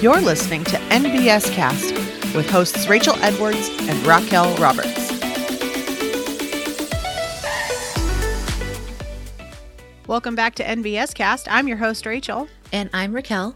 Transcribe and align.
You're 0.00 0.22
listening 0.22 0.64
to 0.64 0.76
NBS 0.88 1.52
Cast 1.52 1.92
with 2.34 2.48
hosts 2.48 2.88
Rachel 2.88 3.16
Edwards 3.16 3.68
and 3.82 4.06
Raquel 4.06 4.56
Roberts. 4.56 5.10
Welcome 10.06 10.34
back 10.34 10.54
to 10.54 10.64
NBS 10.64 11.12
Cast. 11.14 11.52
I'm 11.52 11.68
your 11.68 11.76
host, 11.76 12.06
Rachel. 12.06 12.48
And 12.72 12.88
I'm 12.94 13.12
Raquel. 13.12 13.54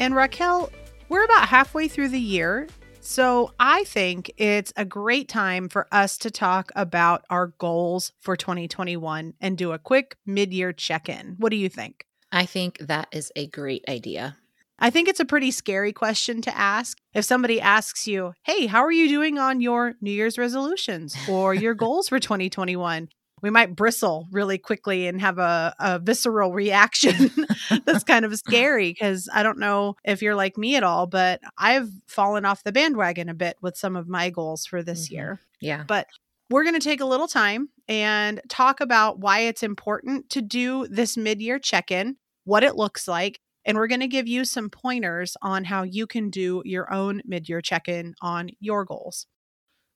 And 0.00 0.16
Raquel, 0.16 0.72
we're 1.08 1.24
about 1.24 1.46
halfway 1.46 1.86
through 1.86 2.08
the 2.08 2.18
year. 2.18 2.66
So 3.00 3.52
I 3.60 3.84
think 3.84 4.32
it's 4.38 4.72
a 4.76 4.84
great 4.84 5.28
time 5.28 5.68
for 5.68 5.86
us 5.92 6.18
to 6.18 6.32
talk 6.32 6.72
about 6.74 7.24
our 7.30 7.54
goals 7.58 8.10
for 8.18 8.34
2021 8.34 9.34
and 9.40 9.56
do 9.56 9.70
a 9.70 9.78
quick 9.78 10.16
mid 10.26 10.52
year 10.52 10.72
check 10.72 11.08
in. 11.08 11.36
What 11.38 11.50
do 11.50 11.56
you 11.56 11.68
think? 11.68 12.06
I 12.32 12.44
think 12.44 12.78
that 12.78 13.06
is 13.12 13.30
a 13.36 13.46
great 13.46 13.84
idea. 13.88 14.36
I 14.78 14.90
think 14.90 15.08
it's 15.08 15.20
a 15.20 15.24
pretty 15.24 15.50
scary 15.50 15.92
question 15.92 16.42
to 16.42 16.56
ask. 16.56 16.98
If 17.14 17.24
somebody 17.24 17.60
asks 17.60 18.06
you, 18.06 18.34
Hey, 18.42 18.66
how 18.66 18.80
are 18.80 18.92
you 18.92 19.08
doing 19.08 19.38
on 19.38 19.60
your 19.60 19.94
New 20.00 20.10
Year's 20.10 20.38
resolutions 20.38 21.16
or 21.28 21.54
your 21.54 21.74
goals 21.86 22.08
for 22.08 22.18
2021? 22.18 23.08
We 23.42 23.50
might 23.50 23.76
bristle 23.76 24.28
really 24.32 24.56
quickly 24.56 25.06
and 25.06 25.20
have 25.20 25.38
a, 25.38 25.74
a 25.78 25.98
visceral 25.98 26.52
reaction 26.52 27.30
that's 27.84 28.02
kind 28.02 28.24
of 28.24 28.34
scary 28.36 28.90
because 28.90 29.28
I 29.32 29.42
don't 29.42 29.58
know 29.58 29.96
if 30.04 30.22
you're 30.22 30.34
like 30.34 30.56
me 30.56 30.76
at 30.76 30.82
all, 30.82 31.06
but 31.06 31.40
I've 31.58 31.90
fallen 32.06 32.46
off 32.46 32.64
the 32.64 32.72
bandwagon 32.72 33.28
a 33.28 33.34
bit 33.34 33.56
with 33.60 33.76
some 33.76 33.94
of 33.94 34.08
my 34.08 34.30
goals 34.30 34.64
for 34.64 34.82
this 34.82 35.06
mm-hmm. 35.06 35.14
year. 35.14 35.40
Yeah. 35.60 35.84
But 35.86 36.06
we're 36.48 36.64
going 36.64 36.78
to 36.78 36.80
take 36.80 37.00
a 37.00 37.06
little 37.06 37.28
time 37.28 37.68
and 37.88 38.40
talk 38.48 38.80
about 38.80 39.18
why 39.18 39.40
it's 39.40 39.62
important 39.62 40.30
to 40.30 40.40
do 40.40 40.86
this 40.88 41.16
mid 41.16 41.42
year 41.42 41.58
check 41.58 41.90
in, 41.90 42.16
what 42.44 42.64
it 42.64 42.76
looks 42.76 43.06
like, 43.06 43.40
and 43.66 43.76
we're 43.76 43.88
going 43.88 44.00
to 44.00 44.08
give 44.08 44.28
you 44.28 44.44
some 44.44 44.70
pointers 44.70 45.36
on 45.42 45.64
how 45.64 45.82
you 45.82 46.06
can 46.06 46.30
do 46.30 46.62
your 46.64 46.90
own 46.92 47.20
mid 47.26 47.48
year 47.48 47.60
check 47.60 47.88
in 47.88 48.14
on 48.22 48.48
your 48.60 48.84
goals. 48.84 49.26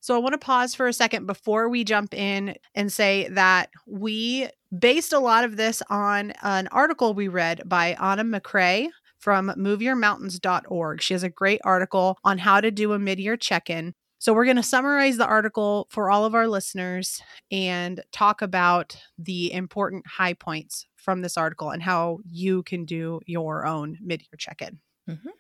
So 0.01 0.15
I 0.17 0.19
want 0.19 0.33
to 0.33 0.39
pause 0.39 0.75
for 0.75 0.89
a 0.89 0.93
second 0.93 1.27
before 1.27 1.69
we 1.69 1.85
jump 1.85 2.15
in 2.15 2.57
and 2.75 2.93
say 2.93 3.29
that 3.29 3.71
we 3.87 4.49
based 4.77 5.13
a 5.13 5.19
lot 5.19 5.45
of 5.45 5.57
this 5.57 5.83
on 5.91 6.33
an 6.43 6.69
article 6.69 7.15
we 7.15 7.29
read 7.29 7.63
by 7.67 7.97
Anna 8.01 8.25
McCrae 8.25 8.89
from 9.19 9.53
moveyourmountains.org. 9.57 11.03
She 11.03 11.15
has 11.15 11.23
a 11.23 11.29
great 11.29 11.61
article 11.65 12.17
on 12.25 12.39
how 12.39 12.63
to 12.63 12.71
do 12.71 12.95
a 12.95 12.99
mid 12.99 13.21
year 13.21 13.37
check 13.37 13.71
in. 13.71 13.95
So, 14.19 14.35
we're 14.35 14.45
going 14.45 14.57
to 14.57 14.63
summarize 14.63 15.17
the 15.17 15.27
article 15.27 15.87
for 15.91 16.11
all 16.11 16.27
of 16.27 16.35
our 16.35 16.47
listeners 16.47 17.23
and 17.51 18.03
talk 18.13 18.43
about 18.43 18.97
the 19.19 19.53
important 19.53 20.07
high 20.07 20.35
points 20.35 20.87
from 21.01 21.23
this 21.23 21.37
article 21.37 21.71
and 21.71 21.83
how 21.83 22.19
you 22.25 22.63
can 22.63 22.85
do 22.85 23.21
your 23.27 23.67
own 23.67 23.99
mid 24.01 24.23
year 24.23 24.37
check 24.39 24.63
in. 24.63 24.79
Mm-hmm. 25.09 25.31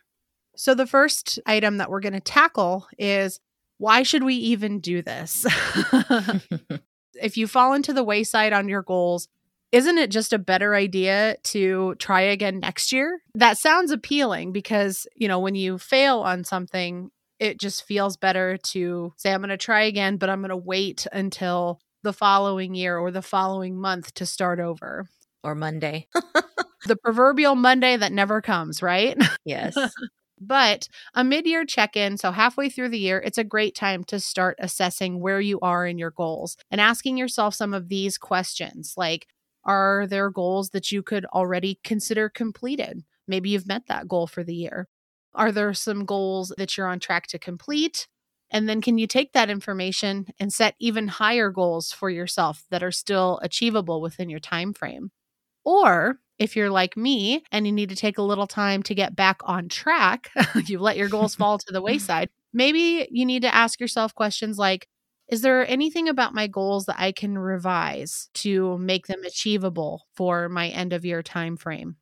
So, 0.57 0.75
the 0.75 0.87
first 0.87 1.39
item 1.47 1.79
that 1.79 1.91
we're 1.91 2.01
going 2.01 2.13
to 2.13 2.21
tackle 2.21 2.87
is 2.99 3.41
why 3.79 4.03
should 4.03 4.25
we 4.25 4.35
even 4.35 4.81
do 4.81 5.03
this? 5.03 5.47
if 7.15 7.37
you 7.37 7.47
fall 7.47 7.73
into 7.73 7.93
the 7.93 8.05
wayside 8.05 8.53
on 8.53 8.69
your 8.69 8.83
goals, 8.83 9.29
isn't 9.73 9.99
it 9.99 10.11
just 10.11 10.33
a 10.33 10.39
better 10.39 10.75
idea 10.75 11.37
to 11.45 11.95
try 11.97 12.23
again 12.23 12.61
next 12.61 12.93
year? 12.93 13.21
That 13.35 13.57
sounds 13.57 13.91
appealing 13.91 14.53
because, 14.53 15.07
you 15.15 15.29
know, 15.29 15.39
when 15.39 15.55
you 15.55 15.79
fail 15.79 16.21
on 16.21 16.45
something, 16.45 17.11
it 17.39 17.59
just 17.59 17.85
feels 17.87 18.17
better 18.17 18.59
to 18.59 19.15
say, 19.17 19.33
I'm 19.33 19.41
going 19.41 19.51
to 19.51 19.57
try 19.57 19.83
again, 19.83 20.17
but 20.17 20.29
I'm 20.29 20.41
going 20.41 20.51
to 20.51 20.57
wait 20.57 21.07
until 21.13 21.81
the 22.03 22.13
following 22.13 22.75
year 22.75 22.99
or 22.99 23.11
the 23.11 23.23
following 23.23 23.79
month 23.81 24.13
to 24.15 24.27
start 24.27 24.59
over 24.59 25.07
or 25.43 25.55
Monday. 25.55 26.07
the 26.87 26.97
proverbial 26.97 27.55
Monday 27.55 27.97
that 27.97 28.13
never 28.13 28.41
comes, 28.41 28.83
right? 28.83 29.17
Yes. 29.45 29.77
but 30.41 30.89
a 31.15 31.25
mid 31.25 31.47
year 31.47 31.65
check 31.65 31.97
in, 31.97 32.17
so 32.17 32.33
halfway 32.33 32.69
through 32.69 32.89
the 32.91 32.99
year, 32.99 33.23
it's 33.25 33.39
a 33.39 33.45
great 33.45 33.75
time 33.75 34.05
to 34.05 34.21
start 34.21 34.57
assessing 34.59 35.21
where 35.21 35.41
you 35.41 35.59
are 35.61 35.87
in 35.87 35.99
your 35.99 36.11
goals 36.11 36.57
and 36.71 36.81
asking 36.81 37.17
yourself 37.17 37.55
some 37.55 37.75
of 37.75 37.89
these 37.89 38.19
questions 38.19 38.95
like, 38.97 39.27
are 39.65 40.07
there 40.09 40.31
goals 40.31 40.71
that 40.71 40.91
you 40.91 41.03
could 41.03 41.27
already 41.27 41.79
consider 41.85 42.29
completed? 42.29 43.05
Maybe 43.29 43.51
you've 43.51 43.69
met 43.69 43.87
that 43.89 44.09
goal 44.09 44.27
for 44.27 44.43
the 44.43 44.55
year. 44.55 44.89
Are 45.35 45.53
there 45.53 45.75
some 45.75 46.05
goals 46.05 46.53
that 46.59 46.77
you're 46.77 46.89
on 46.89 46.99
track 46.99 47.27
to 47.29 47.39
complete? 47.39 48.09
And 48.51 48.69
then 48.69 48.81
can 48.81 48.99
you 48.99 49.07
take 49.07 49.33
that 49.33 49.51
information 49.51 50.27
and 50.41 50.53
set 50.53 50.75
even 50.81 51.09
higher 51.09 51.51
goals 51.51 51.93
for 51.93 52.11
yourself 52.11 52.65
that 52.71 52.83
are 52.83 52.91
still 52.91 53.39
achievable 53.43 54.01
within 54.01 54.29
your 54.29 54.41
time 54.41 54.73
frame? 54.73 55.11
Or 55.65 56.19
if 56.39 56.57
you're 56.57 56.71
like 56.71 56.97
me 56.97 57.45
and 57.53 57.67
you 57.67 57.73
need 57.73 57.91
to 57.91 57.97
take 57.97 58.19
a 58.19 58.23
little 58.23 58.47
time 58.47 58.83
to 58.85 58.95
get 58.95 59.15
back 59.15 59.41
on 59.45 59.69
track, 59.69 60.31
if 60.55 60.71
you 60.71 60.79
let 60.79 60.97
your 60.97 61.09
goals 61.09 61.35
fall 61.35 61.59
to 61.59 61.73
the 61.73 61.83
wayside. 61.89 62.31
Maybe 62.53 63.07
you 63.11 63.25
need 63.27 63.43
to 63.43 63.55
ask 63.55 63.79
yourself 63.81 64.15
questions 64.15 64.59
like 64.59 64.89
Is 65.29 65.43
there 65.43 65.67
anything 65.69 66.09
about 66.09 66.35
my 66.35 66.47
goals 66.47 66.87
that 66.87 66.99
I 66.99 67.13
can 67.13 67.39
revise 67.39 68.31
to 68.35 68.79
make 68.79 69.07
them 69.07 69.23
achievable 69.25 70.07
for 70.15 70.49
my 70.49 70.69
end 70.69 70.93
of 70.93 71.05
year 71.05 71.23
time 71.23 71.57
frame? 71.57 71.97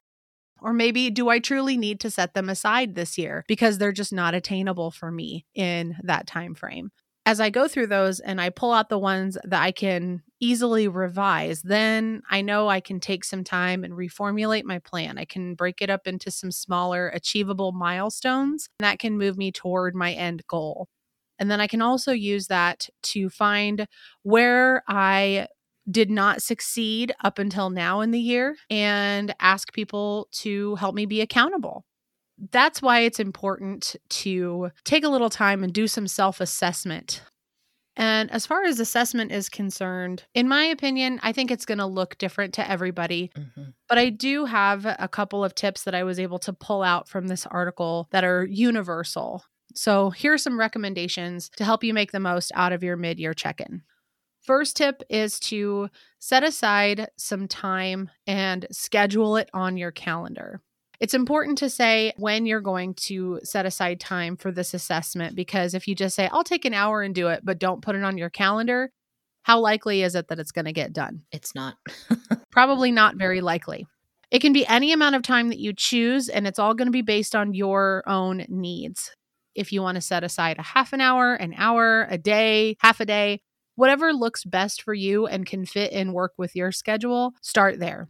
Or 0.61 0.73
maybe 0.73 1.11
do 1.11 1.29
I 1.29 1.39
truly 1.39 1.77
need 1.77 2.01
to 2.01 2.11
set 2.11 2.35
them 2.35 2.49
aside 2.49 2.95
this 2.95 3.17
year 3.19 3.45
because 3.49 3.79
they're 3.79 3.93
just 3.93 4.13
not 4.13 4.35
attainable 4.35 4.91
for 4.91 5.11
me 5.11 5.47
in 5.55 5.97
that 6.03 6.27
time 6.27 6.55
frame? 6.55 6.91
As 7.29 7.41
I 7.41 7.51
go 7.51 7.69
through 7.69 7.89
those 7.89 8.21
and 8.21 8.41
I 8.41 8.49
pull 8.49 8.73
out 8.73 8.89
the 8.89 8.99
ones 8.99 9.37
that 9.45 9.63
I 9.63 9.71
can 9.71 10.23
easily 10.41 10.89
revise, 10.89 11.61
then 11.61 12.23
I 12.31 12.41
know 12.41 12.69
I 12.69 12.81
can 12.81 13.01
take 13.01 13.23
some 13.23 13.45
time 13.45 13.85
and 13.85 13.93
reformulate 13.93 14.65
my 14.65 14.79
plan. 14.79 15.19
I 15.19 15.27
can 15.27 15.55
break 15.55 15.83
it 15.83 15.91
up 15.91 16.07
into 16.07 16.31
some 16.31 16.51
smaller, 16.51 17.09
achievable 17.11 17.73
milestones 17.73 18.71
that 18.79 18.99
can 18.99 19.19
move 19.19 19.37
me 19.37 19.53
toward 19.53 19.95
my 19.95 20.15
end 20.15 20.43
goal. 20.49 20.89
And 21.39 21.51
then 21.51 21.61
I 21.61 21.67
can 21.67 21.83
also 21.83 22.13
use 22.13 22.47
that 22.47 22.89
to 23.03 23.29
find 23.29 23.87
where 24.23 24.83
I 24.89 25.49
did 25.91 26.11
not 26.11 26.41
succeed 26.41 27.13
up 27.23 27.39
until 27.39 27.69
now 27.69 28.01
in 28.01 28.11
the 28.11 28.19
year 28.19 28.57
and 28.71 29.35
ask 29.39 29.75
people 29.75 30.29
to 30.33 30.77
help 30.77 30.95
me 30.95 31.05
be 31.05 31.21
accountable 31.21 31.85
that's 32.51 32.81
why 32.81 33.01
it's 33.01 33.21
important 33.21 33.97
to 34.09 34.71
take 34.85 35.05
a 35.05 35.09
little 35.09 35.31
time 35.31 35.65
and 35.65 35.73
do 35.73 35.87
some 35.87 36.07
self 36.07 36.41
assessment. 36.41 37.23
And 37.97 38.31
as 38.31 38.47
far 38.47 38.63
as 38.63 38.79
assessment 38.79 39.33
is 39.33 39.49
concerned, 39.49 40.23
in 40.33 40.47
my 40.47 40.63
opinion, 40.63 41.19
I 41.25 41.33
think 41.33 41.51
it's 41.51 41.67
going 41.67 41.79
to 41.79 41.87
look 41.87 42.17
different 42.17 42.55
to 42.55 42.71
everybody. 42.71 43.33
Mm-hmm. 43.37 43.71
But 43.89 43.99
I 43.99 44.11
do 44.11 44.45
have 44.45 44.87
a 44.87 45.09
couple 45.09 45.45
of 45.45 45.57
tips 45.57 45.83
that 45.83 45.97
I 45.97 46.05
was 46.05 46.21
able 46.21 46.39
to 46.41 46.53
pull 46.53 46.85
out 46.85 47.09
from 47.09 47.27
this 47.27 47.45
article 47.47 48.07
that 48.13 48.23
are 48.23 48.47
universal. 48.47 49.45
So 49.75 50.11
here 50.11 50.33
are 50.33 50.39
some 50.39 50.61
recommendations 50.61 51.51
to 51.57 51.65
help 51.65 51.83
you 51.83 51.93
make 51.93 52.13
the 52.13 52.21
most 52.21 52.53
out 52.55 52.73
of 52.73 52.85
your 52.85 52.97
mid 52.97 53.19
year 53.19 53.35
check 53.35 53.61
in. 53.61 53.83
First 54.43 54.77
tip 54.77 55.03
is 55.11 55.41
to 55.41 55.89
set 56.21 56.45
aside 56.45 57.09
some 57.17 57.49
time 57.49 58.11
and 58.27 58.67
schedule 58.71 59.37
it 59.37 59.51
on 59.53 59.77
your 59.77 59.91
calendar. 59.91 60.63
It's 61.01 61.15
important 61.15 61.59
to 61.59 61.71
say 61.71 62.13
when 62.17 62.45
you're 62.45 62.61
going 62.61 62.95
to 62.95 63.41
set 63.45 63.67
aside 63.67 64.01
time 64.01 64.37
for 64.37 64.51
this 64.51 64.75
assessment 64.75 65.37
because 65.37 65.75
if 65.75 65.87
you 65.87 65.95
just 65.95 66.17
say, 66.17 66.29
I'll 66.33 66.43
take 66.43 66.65
an 66.65 66.75
hour 66.75 67.03
and 67.03 67.15
do 67.15 67.29
it, 67.29 67.43
but 67.45 67.61
don't 67.61 67.83
put 67.83 67.95
it 67.95 68.03
on 68.03 68.19
your 68.19 68.31
calendar, 68.31 68.91
how 69.43 69.61
likely 69.61 70.03
is 70.03 70.15
it 70.15 70.29
that 70.29 70.41
it's 70.41 70.51
going 70.51 70.65
to 70.65 70.73
get 70.73 70.93
done? 70.93 71.23
It's 71.31 71.55
not. 71.55 71.77
Probably 72.51 72.91
not 72.91 73.17
very 73.17 73.41
likely. 73.41 73.87
It 74.31 74.41
can 74.41 74.53
be 74.53 74.67
any 74.67 74.93
amount 74.93 75.15
of 75.15 75.23
time 75.23 75.49
that 75.49 75.59
you 75.59 75.73
choose, 75.73 76.29
and 76.29 76.47
it's 76.47 76.59
all 76.59 76.75
going 76.75 76.89
to 76.89 76.93
be 76.93 77.03
based 77.03 77.35
on 77.35 77.55
your 77.55 78.03
own 78.07 78.45
needs. 78.49 79.11
If 79.55 79.73
you 79.73 79.81
want 79.81 79.95
to 79.95 80.03
set 80.03 80.23
aside 80.23 80.59
a 80.59 80.63
half 80.63 80.93
an 80.93 81.01
hour, 81.01 81.35
an 81.35 81.55
hour, 81.57 82.07
a 82.11 82.19
day, 82.19 82.77
half 82.81 83.01
a 83.01 83.07
day, 83.07 83.41
whatever 83.77 84.13
looks 84.13 84.45
best 84.45 84.83
for 84.83 84.93
you 84.93 85.27
and 85.27 85.47
can 85.47 85.65
fit 85.65 85.93
and 85.93 86.13
work 86.13 86.33
with 86.37 86.55
your 86.55 86.73
schedule, 86.73 87.33
start 87.41 87.79
there. 87.79 88.09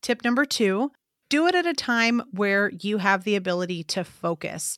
Tip 0.00 0.24
number 0.24 0.44
two 0.44 0.90
do 1.30 1.46
it 1.46 1.54
at 1.54 1.64
a 1.64 1.72
time 1.72 2.22
where 2.32 2.70
you 2.80 2.98
have 2.98 3.24
the 3.24 3.36
ability 3.36 3.84
to 3.84 4.04
focus. 4.04 4.76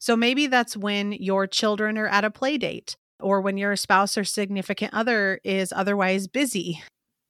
So 0.00 0.16
maybe 0.16 0.46
that's 0.48 0.76
when 0.76 1.12
your 1.12 1.46
children 1.46 1.96
are 1.98 2.08
at 2.08 2.24
a 2.24 2.30
play 2.30 2.58
date 2.58 2.96
or 3.20 3.40
when 3.40 3.58
your 3.58 3.76
spouse 3.76 4.16
or 4.16 4.24
significant 4.24 4.94
other 4.94 5.40
is 5.44 5.72
otherwise 5.76 6.26
busy. 6.26 6.82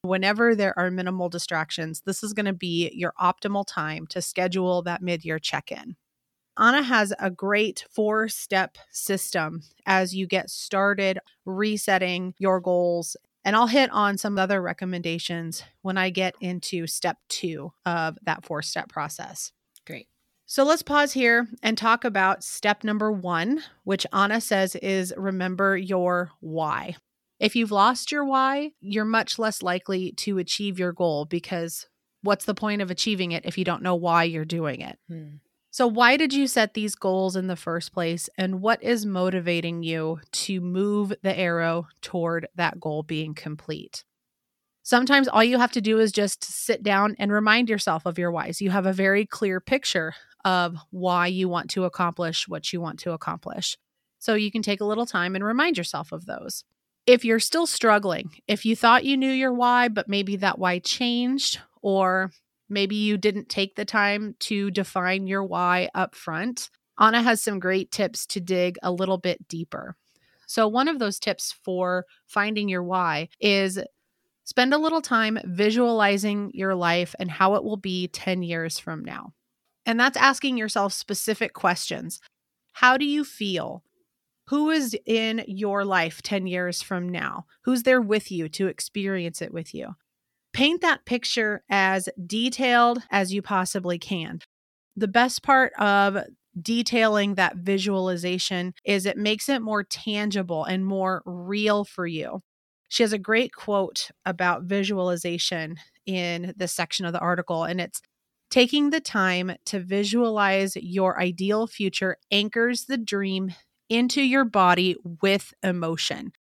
Whenever 0.02 0.54
there 0.54 0.78
are 0.78 0.90
minimal 0.90 1.28
distractions, 1.28 2.02
this 2.06 2.22
is 2.22 2.32
going 2.32 2.46
to 2.46 2.54
be 2.54 2.90
your 2.94 3.12
optimal 3.20 3.66
time 3.66 4.06
to 4.06 4.22
schedule 4.22 4.82
that 4.82 5.02
mid 5.02 5.24
year 5.24 5.38
check 5.38 5.70
in. 5.70 5.96
Anna 6.58 6.82
has 6.82 7.12
a 7.18 7.30
great 7.30 7.84
four 7.90 8.28
step 8.28 8.78
system 8.90 9.62
as 9.84 10.14
you 10.14 10.26
get 10.26 10.48
started 10.48 11.18
resetting 11.44 12.34
your 12.38 12.60
goals 12.60 13.16
and 13.44 13.56
I'll 13.56 13.66
hit 13.66 13.90
on 13.90 14.18
some 14.18 14.38
other 14.38 14.60
recommendations 14.60 15.62
when 15.82 15.96
I 15.96 16.10
get 16.10 16.34
into 16.40 16.86
step 16.86 17.18
two 17.28 17.72
of 17.86 18.18
that 18.22 18.44
four 18.44 18.62
step 18.62 18.88
process. 18.88 19.52
Great. 19.86 20.08
So 20.46 20.64
let's 20.64 20.82
pause 20.82 21.12
here 21.12 21.48
and 21.62 21.78
talk 21.78 22.04
about 22.04 22.42
step 22.42 22.84
number 22.84 23.10
one, 23.12 23.62
which 23.84 24.06
Anna 24.12 24.40
says 24.40 24.74
is 24.76 25.14
remember 25.16 25.76
your 25.76 26.32
why. 26.40 26.96
If 27.38 27.56
you've 27.56 27.70
lost 27.70 28.12
your 28.12 28.24
why, 28.24 28.72
you're 28.80 29.04
much 29.04 29.38
less 29.38 29.62
likely 29.62 30.12
to 30.18 30.38
achieve 30.38 30.78
your 30.78 30.92
goal 30.92 31.24
because 31.24 31.88
what's 32.22 32.44
the 32.44 32.54
point 32.54 32.82
of 32.82 32.90
achieving 32.90 33.32
it 33.32 33.46
if 33.46 33.56
you 33.56 33.64
don't 33.64 33.82
know 33.82 33.94
why 33.94 34.24
you're 34.24 34.44
doing 34.44 34.82
it? 34.82 34.98
Hmm. 35.08 35.36
So, 35.72 35.86
why 35.86 36.16
did 36.16 36.34
you 36.34 36.48
set 36.48 36.74
these 36.74 36.96
goals 36.96 37.36
in 37.36 37.46
the 37.46 37.56
first 37.56 37.92
place? 37.92 38.28
And 38.36 38.60
what 38.60 38.82
is 38.82 39.06
motivating 39.06 39.84
you 39.84 40.20
to 40.32 40.60
move 40.60 41.12
the 41.22 41.38
arrow 41.38 41.86
toward 42.02 42.48
that 42.56 42.80
goal 42.80 43.04
being 43.04 43.34
complete? 43.34 44.04
Sometimes 44.82 45.28
all 45.28 45.44
you 45.44 45.58
have 45.58 45.70
to 45.72 45.80
do 45.80 46.00
is 46.00 46.10
just 46.10 46.42
sit 46.42 46.82
down 46.82 47.14
and 47.18 47.30
remind 47.30 47.68
yourself 47.68 48.06
of 48.06 48.18
your 48.18 48.32
whys. 48.32 48.60
You 48.60 48.70
have 48.70 48.86
a 48.86 48.92
very 48.92 49.24
clear 49.24 49.60
picture 49.60 50.14
of 50.44 50.76
why 50.90 51.28
you 51.28 51.48
want 51.48 51.70
to 51.70 51.84
accomplish 51.84 52.48
what 52.48 52.72
you 52.72 52.80
want 52.80 52.98
to 53.00 53.12
accomplish. 53.12 53.78
So 54.18 54.34
you 54.34 54.50
can 54.50 54.62
take 54.62 54.80
a 54.80 54.86
little 54.86 55.06
time 55.06 55.36
and 55.36 55.44
remind 55.44 55.78
yourself 55.78 56.10
of 56.10 56.26
those. 56.26 56.64
If 57.06 57.24
you're 57.24 57.38
still 57.38 57.66
struggling, 57.66 58.30
if 58.48 58.64
you 58.64 58.74
thought 58.74 59.04
you 59.04 59.16
knew 59.16 59.30
your 59.30 59.52
why, 59.52 59.88
but 59.88 60.08
maybe 60.08 60.36
that 60.36 60.58
why 60.58 60.80
changed, 60.80 61.60
or 61.82 62.32
maybe 62.70 62.96
you 62.96 63.18
didn't 63.18 63.48
take 63.48 63.74
the 63.76 63.84
time 63.84 64.36
to 64.40 64.70
define 64.70 65.26
your 65.26 65.44
why 65.44 65.90
up 65.94 66.14
front, 66.14 66.70
Anna 66.98 67.22
has 67.22 67.42
some 67.42 67.58
great 67.58 67.90
tips 67.90 68.26
to 68.26 68.40
dig 68.40 68.76
a 68.82 68.92
little 68.92 69.18
bit 69.18 69.48
deeper. 69.48 69.96
So, 70.46 70.66
one 70.66 70.88
of 70.88 70.98
those 70.98 71.18
tips 71.18 71.54
for 71.64 72.06
finding 72.26 72.68
your 72.68 72.82
why 72.82 73.28
is 73.40 73.78
spend 74.44 74.74
a 74.74 74.78
little 74.78 75.00
time 75.00 75.38
visualizing 75.44 76.50
your 76.54 76.74
life 76.74 77.14
and 77.18 77.30
how 77.30 77.54
it 77.54 77.64
will 77.64 77.76
be 77.76 78.08
10 78.08 78.42
years 78.42 78.78
from 78.78 79.04
now. 79.04 79.32
And 79.86 79.98
that's 79.98 80.16
asking 80.16 80.56
yourself 80.56 80.92
specific 80.92 81.54
questions. 81.54 82.20
How 82.72 82.96
do 82.96 83.04
you 83.04 83.24
feel? 83.24 83.84
Who 84.48 84.70
is 84.70 84.96
in 85.06 85.44
your 85.46 85.84
life 85.84 86.22
10 86.22 86.48
years 86.48 86.82
from 86.82 87.08
now? 87.08 87.46
Who's 87.62 87.84
there 87.84 88.00
with 88.00 88.32
you 88.32 88.48
to 88.50 88.66
experience 88.66 89.40
it 89.40 89.54
with 89.54 89.72
you? 89.72 89.94
Paint 90.52 90.80
that 90.80 91.04
picture 91.04 91.62
as 91.70 92.08
detailed 92.26 93.02
as 93.10 93.32
you 93.32 93.40
possibly 93.40 93.98
can. 93.98 94.40
The 94.96 95.08
best 95.08 95.42
part 95.42 95.72
of 95.78 96.18
detailing 96.60 97.36
that 97.36 97.56
visualization 97.56 98.74
is 98.84 99.06
it 99.06 99.16
makes 99.16 99.48
it 99.48 99.62
more 99.62 99.84
tangible 99.84 100.64
and 100.64 100.84
more 100.84 101.22
real 101.24 101.84
for 101.84 102.06
you. 102.06 102.40
She 102.88 103.04
has 103.04 103.12
a 103.12 103.18
great 103.18 103.52
quote 103.54 104.10
about 104.26 104.64
visualization 104.64 105.76
in 106.06 106.52
this 106.56 106.72
section 106.72 107.06
of 107.06 107.12
the 107.12 107.20
article, 107.20 107.62
and 107.62 107.80
it's 107.80 108.00
taking 108.50 108.90
the 108.90 109.00
time 109.00 109.52
to 109.66 109.78
visualize 109.78 110.74
your 110.74 111.20
ideal 111.20 111.68
future 111.68 112.16
anchors 112.32 112.86
the 112.86 112.98
dream 112.98 113.54
into 113.88 114.22
your 114.22 114.44
body 114.44 114.96
with 115.22 115.54
emotion. 115.62 116.32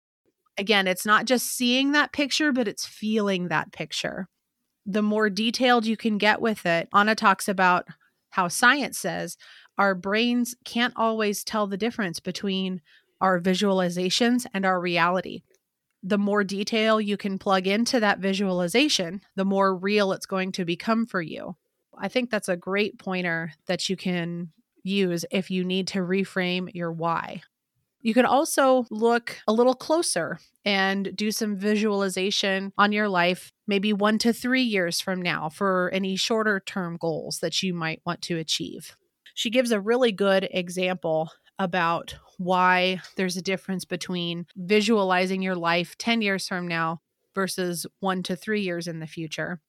Again, 0.58 0.86
it's 0.86 1.06
not 1.06 1.24
just 1.24 1.46
seeing 1.46 1.92
that 1.92 2.12
picture, 2.12 2.52
but 2.52 2.68
it's 2.68 2.86
feeling 2.86 3.48
that 3.48 3.72
picture. 3.72 4.28
The 4.84 5.02
more 5.02 5.30
detailed 5.30 5.86
you 5.86 5.96
can 5.96 6.18
get 6.18 6.40
with 6.40 6.66
it, 6.66 6.88
Anna 6.92 7.14
talks 7.14 7.48
about 7.48 7.86
how 8.30 8.48
science 8.48 8.98
says 8.98 9.36
our 9.76 9.94
brains 9.94 10.54
can't 10.64 10.94
always 10.96 11.44
tell 11.44 11.66
the 11.66 11.76
difference 11.76 12.20
between 12.20 12.80
our 13.20 13.40
visualizations 13.40 14.46
and 14.52 14.66
our 14.66 14.80
reality 14.80 15.42
the 16.02 16.18
more 16.18 16.44
detail 16.44 17.00
you 17.00 17.16
can 17.16 17.38
plug 17.38 17.66
into 17.66 18.00
that 18.00 18.20
visualization, 18.20 19.20
the 19.36 19.44
more 19.44 19.74
real 19.74 20.12
it's 20.12 20.26
going 20.26 20.52
to 20.52 20.64
become 20.64 21.06
for 21.06 21.20
you. 21.20 21.56
I 21.98 22.08
think 22.08 22.30
that's 22.30 22.48
a 22.48 22.56
great 22.56 22.98
pointer 22.98 23.52
that 23.66 23.88
you 23.88 23.96
can 23.96 24.52
use 24.84 25.24
if 25.30 25.50
you 25.50 25.64
need 25.64 25.88
to 25.88 25.98
reframe 25.98 26.72
your 26.72 26.92
why. 26.92 27.42
You 28.00 28.14
can 28.14 28.26
also 28.26 28.86
look 28.90 29.38
a 29.48 29.52
little 29.52 29.74
closer 29.74 30.38
and 30.64 31.14
do 31.16 31.30
some 31.30 31.56
visualization 31.56 32.72
on 32.78 32.92
your 32.92 33.08
life, 33.08 33.52
maybe 33.66 33.92
one 33.92 34.18
to 34.18 34.32
three 34.32 34.62
years 34.62 35.00
from 35.00 35.20
now, 35.20 35.48
for 35.48 35.90
any 35.92 36.16
shorter 36.16 36.60
term 36.60 36.96
goals 37.00 37.38
that 37.40 37.62
you 37.62 37.74
might 37.74 38.00
want 38.04 38.22
to 38.22 38.38
achieve. 38.38 38.96
She 39.34 39.50
gives 39.50 39.70
a 39.70 39.80
really 39.80 40.12
good 40.12 40.48
example 40.50 41.30
about 41.58 42.14
why 42.38 43.00
there's 43.16 43.36
a 43.36 43.42
difference 43.42 43.84
between 43.84 44.46
visualizing 44.56 45.42
your 45.42 45.56
life 45.56 45.96
10 45.98 46.22
years 46.22 46.46
from 46.46 46.68
now 46.68 47.00
versus 47.34 47.86
one 48.00 48.22
to 48.24 48.36
three 48.36 48.62
years 48.62 48.86
in 48.86 49.00
the 49.00 49.06
future. 49.06 49.60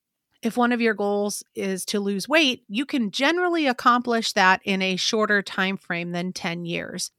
If 0.41 0.55
one 0.55 0.71
of 0.71 0.79
your 0.79 0.93
goals 0.93 1.43
is 1.55 1.83
to 1.85 1.99
lose 1.99 2.29
weight, 2.29 2.63
you 2.67 2.85
can 2.85 3.11
generally 3.11 3.67
accomplish 3.67 4.33
that 4.33 4.61
in 4.63 4.81
a 4.81 4.95
shorter 4.95 5.41
time 5.41 5.77
frame 5.77 6.11
than 6.11 6.31
10 6.31 6.65
years. 6.65 7.11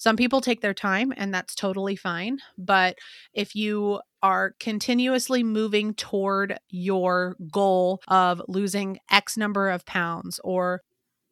Some 0.00 0.16
people 0.16 0.40
take 0.40 0.62
their 0.62 0.72
time 0.72 1.12
and 1.14 1.32
that's 1.32 1.54
totally 1.54 1.94
fine, 1.94 2.38
but 2.56 2.96
if 3.34 3.54
you 3.54 4.00
are 4.22 4.54
continuously 4.58 5.42
moving 5.42 5.92
toward 5.92 6.58
your 6.70 7.36
goal 7.52 8.00
of 8.08 8.40
losing 8.48 8.98
X 9.10 9.36
number 9.36 9.68
of 9.68 9.84
pounds 9.84 10.40
or 10.42 10.80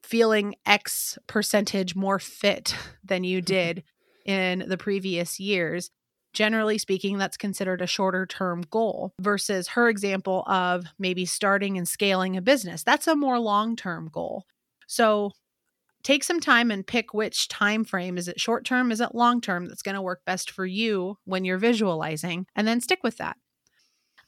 feeling 0.03 0.55
X 0.67 1.17
percentage 1.26 1.97
more 1.97 2.19
fit 2.19 2.76
than 3.03 3.25
you 3.25 3.41
did 3.56 3.85
in 4.26 4.67
the 4.69 4.76
previous 4.76 5.41
years. 5.41 5.91
Generally 6.35 6.76
speaking, 6.76 7.17
that's 7.17 7.38
considered 7.38 7.81
a 7.81 7.87
shorter 7.87 8.26
term 8.26 8.65
goal 8.70 9.15
versus 9.19 9.69
her 9.69 9.88
example 9.88 10.44
of 10.47 10.85
maybe 10.99 11.25
starting 11.25 11.79
and 11.79 11.88
scaling 11.88 12.37
a 12.37 12.43
business. 12.43 12.82
That's 12.82 13.06
a 13.06 13.17
more 13.17 13.38
long 13.38 13.76
term 13.76 14.11
goal. 14.12 14.44
So 14.87 15.32
take 16.08 16.25
some 16.25 16.40
time 16.40 16.70
and 16.70 16.87
pick 16.87 17.12
which 17.12 17.49
time 17.49 17.84
frame 17.84 18.16
is 18.16 18.28
it 18.28 18.40
short 18.40 18.64
term 18.64 18.90
is 18.90 18.99
it 18.99 19.14
long 19.14 19.43
term 19.43 19.66
that's 19.66 19.82
going 19.82 19.94
to 19.94 20.00
work 20.00 20.25
best 20.25 20.50
for 20.50 20.64
you 20.64 21.19
when 21.26 21.44
you're 21.44 21.58
visualizing 21.58 22.46
and 22.56 22.66
then 22.66 22.81
stick 22.81 23.00
with 23.02 23.19
that 23.19 23.37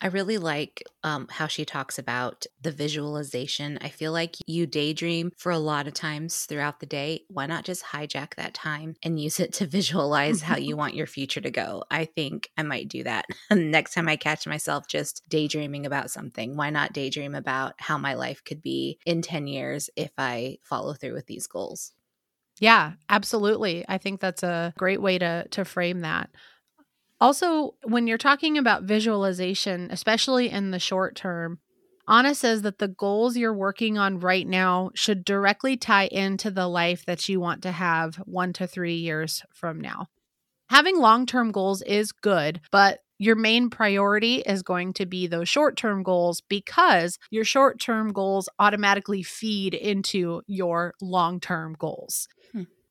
I 0.03 0.07
really 0.07 0.39
like 0.39 0.83
um, 1.03 1.29
how 1.31 1.47
she 1.47 1.65
talks 1.65 1.99
about 1.99 2.47
the 2.61 2.71
visualization. 2.73 3.79
I 3.83 3.91
feel 3.91 4.13
like 4.13 4.37
you 4.47 4.67
daydream 4.67 5.31
for 5.37 5.53
a 5.53 5.59
lot 5.59 5.87
of 5.87 5.93
times 5.95 6.47
throughout 6.47 6.81
the 6.81 6.87
day. 6.87 7.25
Why 7.29 7.47
not 7.47 7.65
just 7.65 7.85
hijack 7.85 8.35
that 8.37 8.55
time 8.55 8.95
and 9.03 9.21
use 9.21 9.39
it 9.41 9.53
to 9.55 9.67
visualize 9.69 10.41
how 10.41 10.57
you 10.57 10.77
want 10.77 10.95
your 10.95 11.07
future 11.07 11.41
to 11.43 11.51
go? 11.51 11.85
I 11.91 12.07
think 12.07 12.51
I 12.57 12.63
might 12.63 12.89
do 12.89 13.05
that 13.05 13.27
next 13.51 13.95
time 13.95 14.09
I 14.09 14.17
catch 14.17 14.47
myself 14.47 14.87
just 14.89 15.23
daydreaming 15.29 15.85
about 15.85 16.11
something. 16.11 16.57
Why 16.57 16.71
not 16.71 16.95
daydream 16.95 17.35
about 17.35 17.75
how 17.79 17.99
my 17.99 18.15
life 18.15 18.43
could 18.45 18.63
be 18.63 18.99
in 19.05 19.21
10 19.21 19.47
years 19.47 19.91
if 19.97 20.13
I 20.17 20.59
follow 20.63 20.95
through 20.95 21.15
with 21.15 21.27
these 21.27 21.47
goals? 21.47 21.93
Yeah, 22.59 22.93
absolutely. 23.09 23.85
I 23.89 23.97
think 23.99 24.21
that's 24.21 24.43
a 24.43 24.75
great 24.77 25.01
way 25.01 25.19
to 25.19 25.47
to 25.51 25.65
frame 25.65 26.01
that. 26.01 26.31
Also, 27.21 27.75
when 27.85 28.07
you're 28.07 28.19
talking 28.19 28.57
about 28.57 28.85
visualization, 28.85 29.89
especially 29.91 30.49
in 30.49 30.71
the 30.71 30.79
short 30.79 31.15
term, 31.15 31.59
Anna 32.09 32.35
says 32.35 32.63
that 32.63 32.79
the 32.79 32.89
goals 32.89 33.37
you're 33.37 33.55
working 33.55 33.99
on 33.99 34.19
right 34.19 34.47
now 34.47 34.91
should 34.95 35.25
directly 35.25 35.77
tie 35.77 36.07
into 36.07 36.51
the 36.51 36.67
life 36.67 37.05
that 37.07 37.29
you 37.29 37.39
want 37.39 37.63
to 37.63 37.73
have 37.73 38.17
one 38.25 38.53
to 38.55 38.67
three 38.67 38.97
years 38.97 39.43
from 39.53 39.81
now. 39.81 40.07
Having 40.71 40.99
long 40.99 41.27
term 41.27 41.53
goals 41.53 41.83
is 41.83 42.11
good, 42.11 42.61
but 42.73 43.01
your 43.19 43.37
main 43.37 43.69
priority 43.69 44.37
is 44.37 44.63
going 44.63 44.95
to 44.95 45.05
be 45.05 45.27
those 45.27 45.49
short 45.49 45.77
term 45.77 46.03
goals 46.03 46.41
because 46.49 47.19
your 47.31 47.45
short 47.45 47.79
term 47.79 48.13
goals 48.13 48.49
automatically 48.59 49.23
feed 49.23 49.75
into 49.75 50.41
your 50.47 50.95
long 51.03 51.39
term 51.39 51.77
goals. 51.79 52.29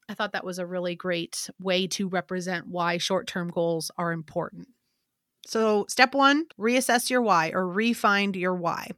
I 0.10 0.16
thought 0.16 0.34
that 0.34 0.44
was 0.44 0.58
a 0.58 0.66
really 0.66 0.96
great 0.96 1.50
way 1.60 1.86
to 1.88 2.10
represent 2.10 2.68
why 2.68 2.98
short 2.98 3.28
term 3.28 3.50
goals 3.50 3.92
are 3.98 4.12
important. 4.12 4.68
So, 5.46 5.86
step 5.88 6.16
one, 6.16 6.46
reassess 6.60 7.10
your 7.10 7.22
why 7.22 7.52
or 7.54 7.68
refine 7.68 8.34
your 8.34 8.56
why. 8.56 8.90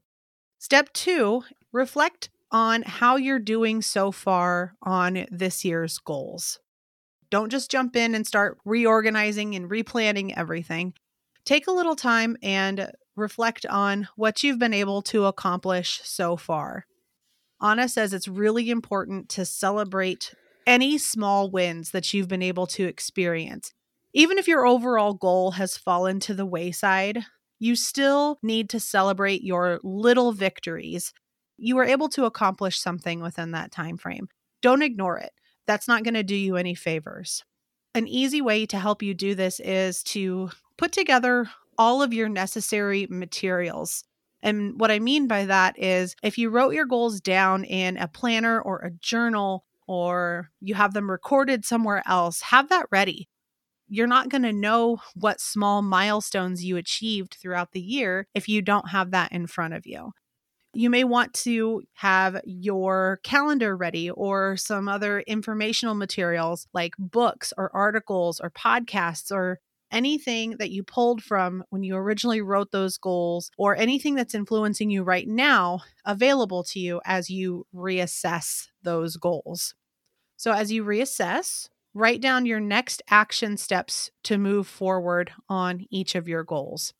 Step 0.57 0.91
two, 0.93 1.43
reflect 1.73 2.29
on 2.49 2.83
how 2.83 3.17
you're 3.17 3.39
doing 3.39 3.81
so 3.81 4.11
far 4.11 4.73
on 4.81 5.25
this 5.29 5.65
year's 5.65 5.97
goals. 5.99 6.59
Don't 7.29 7.51
just 7.51 7.71
jump 7.71 7.95
in 7.95 8.15
and 8.15 8.25
start 8.25 8.57
reorganizing 8.65 9.55
and 9.55 9.69
replanning 9.69 10.33
everything. 10.35 10.93
Take 11.45 11.67
a 11.67 11.71
little 11.71 11.95
time 11.95 12.37
and 12.41 12.89
reflect 13.15 13.65
on 13.65 14.07
what 14.15 14.43
you've 14.43 14.59
been 14.59 14.73
able 14.73 15.01
to 15.03 15.25
accomplish 15.25 16.01
so 16.03 16.37
far. 16.37 16.85
Anna 17.61 17.87
says 17.87 18.13
it's 18.13 18.27
really 18.27 18.69
important 18.69 19.29
to 19.29 19.45
celebrate 19.45 20.33
any 20.65 20.97
small 20.97 21.49
wins 21.49 21.91
that 21.91 22.13
you've 22.13 22.27
been 22.27 22.41
able 22.41 22.67
to 22.67 22.85
experience. 22.85 23.73
Even 24.13 24.37
if 24.37 24.47
your 24.47 24.65
overall 24.65 25.13
goal 25.13 25.51
has 25.51 25.77
fallen 25.77 26.19
to 26.21 26.33
the 26.33 26.45
wayside, 26.45 27.23
you 27.59 27.75
still 27.75 28.39
need 28.41 28.69
to 28.69 28.79
celebrate 28.79 29.43
your 29.43 29.79
little 29.83 30.31
victories. 30.31 31.13
You 31.57 31.75
were 31.75 31.85
able 31.85 32.09
to 32.09 32.25
accomplish 32.25 32.79
something 32.79 33.21
within 33.21 33.51
that 33.51 33.71
time 33.71 33.97
frame. 33.97 34.27
Don't 34.61 34.81
ignore 34.81 35.17
it. 35.17 35.31
That's 35.67 35.87
not 35.87 36.03
going 36.03 36.15
to 36.15 36.23
do 36.23 36.35
you 36.35 36.55
any 36.55 36.75
favors. 36.75 37.43
An 37.93 38.07
easy 38.07 38.41
way 38.41 38.65
to 38.65 38.79
help 38.79 39.03
you 39.03 39.13
do 39.13 39.35
this 39.35 39.59
is 39.59 40.01
to 40.03 40.49
put 40.77 40.91
together 40.91 41.49
all 41.77 42.01
of 42.01 42.13
your 42.13 42.29
necessary 42.29 43.07
materials. 43.09 44.03
And 44.41 44.79
what 44.79 44.91
I 44.91 44.99
mean 44.99 45.27
by 45.27 45.45
that 45.45 45.77
is 45.77 46.15
if 46.23 46.37
you 46.37 46.49
wrote 46.49 46.73
your 46.73 46.85
goals 46.85 47.21
down 47.21 47.63
in 47.63 47.97
a 47.97 48.07
planner 48.07 48.59
or 48.59 48.79
a 48.79 48.91
journal, 48.91 49.65
or 49.91 50.49
you 50.61 50.73
have 50.73 50.93
them 50.93 51.11
recorded 51.11 51.65
somewhere 51.65 52.01
else, 52.05 52.39
have 52.43 52.69
that 52.69 52.85
ready. 52.91 53.27
You're 53.89 54.07
not 54.07 54.29
going 54.29 54.43
to 54.43 54.53
know 54.53 54.99
what 55.15 55.41
small 55.41 55.81
milestones 55.81 56.63
you 56.63 56.77
achieved 56.77 57.35
throughout 57.37 57.73
the 57.73 57.81
year 57.81 58.25
if 58.33 58.47
you 58.47 58.61
don't 58.61 58.91
have 58.91 59.11
that 59.11 59.33
in 59.33 59.47
front 59.47 59.73
of 59.73 59.85
you. 59.85 60.13
You 60.73 60.89
may 60.89 61.03
want 61.03 61.33
to 61.43 61.81
have 61.95 62.39
your 62.45 63.19
calendar 63.23 63.75
ready 63.75 64.09
or 64.09 64.55
some 64.55 64.87
other 64.87 65.19
informational 65.27 65.95
materials 65.95 66.67
like 66.73 66.93
books 66.97 67.51
or 67.57 67.69
articles 67.75 68.39
or 68.39 68.49
podcasts 68.49 69.29
or 69.29 69.59
anything 69.91 70.55
that 70.59 70.71
you 70.71 70.83
pulled 70.83 71.21
from 71.21 71.65
when 71.69 71.83
you 71.83 71.97
originally 71.97 72.41
wrote 72.41 72.71
those 72.71 72.97
goals 72.97 73.51
or 73.57 73.75
anything 73.75 74.15
that's 74.15 74.33
influencing 74.33 74.89
you 74.89 75.03
right 75.03 75.27
now 75.27 75.81
available 76.05 76.63
to 76.63 76.79
you 76.79 77.01
as 77.03 77.29
you 77.29 77.65
reassess 77.75 78.67
those 78.83 79.17
goals. 79.17 79.75
So, 80.41 80.53
as 80.53 80.71
you 80.71 80.83
reassess, 80.83 81.69
write 81.93 82.19
down 82.19 82.47
your 82.47 82.59
next 82.59 83.03
action 83.11 83.57
steps 83.57 84.09
to 84.23 84.39
move 84.39 84.65
forward 84.65 85.31
on 85.47 85.85
each 85.91 86.15
of 86.15 86.27
your 86.27 86.43
goals. 86.43 86.95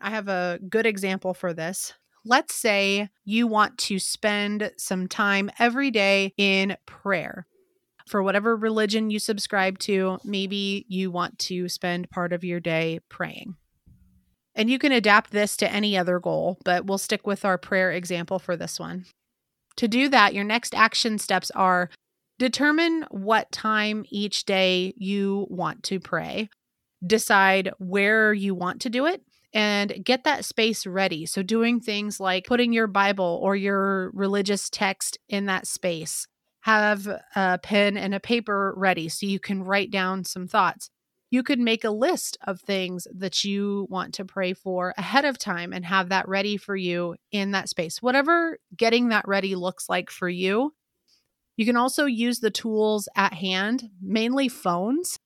I 0.00 0.08
have 0.08 0.26
a 0.26 0.58
good 0.70 0.86
example 0.86 1.34
for 1.34 1.52
this. 1.52 1.92
Let's 2.24 2.54
say 2.54 3.10
you 3.26 3.46
want 3.46 3.76
to 3.76 3.98
spend 3.98 4.72
some 4.78 5.06
time 5.06 5.50
every 5.58 5.90
day 5.90 6.32
in 6.38 6.78
prayer. 6.86 7.46
For 8.06 8.22
whatever 8.22 8.56
religion 8.56 9.10
you 9.10 9.18
subscribe 9.18 9.78
to, 9.80 10.18
maybe 10.24 10.86
you 10.88 11.10
want 11.10 11.38
to 11.40 11.68
spend 11.68 12.08
part 12.08 12.32
of 12.32 12.42
your 12.42 12.58
day 12.58 13.00
praying. 13.10 13.56
And 14.54 14.70
you 14.70 14.78
can 14.78 14.92
adapt 14.92 15.30
this 15.30 15.58
to 15.58 15.70
any 15.70 15.98
other 15.98 16.18
goal, 16.18 16.56
but 16.64 16.86
we'll 16.86 16.96
stick 16.96 17.26
with 17.26 17.44
our 17.44 17.58
prayer 17.58 17.92
example 17.92 18.38
for 18.38 18.56
this 18.56 18.80
one. 18.80 19.04
To 19.76 19.86
do 19.86 20.08
that, 20.08 20.34
your 20.34 20.42
next 20.42 20.74
action 20.74 21.18
steps 21.18 21.52
are 21.52 21.90
determine 22.38 23.04
what 23.10 23.50
time 23.52 24.04
each 24.08 24.44
day 24.44 24.94
you 24.96 25.46
want 25.50 25.82
to 25.84 26.00
pray, 26.00 26.48
decide 27.06 27.70
where 27.78 28.32
you 28.32 28.54
want 28.54 28.80
to 28.82 28.90
do 28.90 29.06
it, 29.06 29.22
and 29.52 30.04
get 30.04 30.24
that 30.24 30.44
space 30.44 30.86
ready. 30.86 31.26
So, 31.26 31.42
doing 31.42 31.80
things 31.80 32.20
like 32.20 32.46
putting 32.46 32.72
your 32.72 32.86
Bible 32.86 33.40
or 33.42 33.56
your 33.56 34.10
religious 34.12 34.68
text 34.70 35.18
in 35.28 35.46
that 35.46 35.66
space, 35.66 36.26
have 36.60 37.08
a 37.34 37.58
pen 37.62 37.96
and 37.96 38.14
a 38.14 38.20
paper 38.20 38.74
ready 38.76 39.08
so 39.08 39.26
you 39.26 39.40
can 39.40 39.62
write 39.62 39.90
down 39.90 40.24
some 40.24 40.46
thoughts. 40.46 40.90
You 41.30 41.42
could 41.42 41.58
make 41.58 41.84
a 41.84 41.90
list 41.90 42.38
of 42.46 42.60
things 42.60 43.06
that 43.14 43.44
you 43.44 43.86
want 43.90 44.14
to 44.14 44.24
pray 44.24 44.54
for 44.54 44.94
ahead 44.96 45.26
of 45.26 45.38
time 45.38 45.72
and 45.72 45.84
have 45.84 46.08
that 46.08 46.26
ready 46.26 46.56
for 46.56 46.74
you 46.74 47.16
in 47.30 47.50
that 47.50 47.68
space. 47.68 48.00
Whatever 48.00 48.58
getting 48.74 49.08
that 49.08 49.28
ready 49.28 49.54
looks 49.54 49.88
like 49.88 50.10
for 50.10 50.28
you. 50.28 50.72
You 51.58 51.66
can 51.66 51.76
also 51.76 52.06
use 52.06 52.38
the 52.38 52.52
tools 52.52 53.08
at 53.16 53.34
hand, 53.34 53.90
mainly 54.00 54.48
phones, 54.48 55.18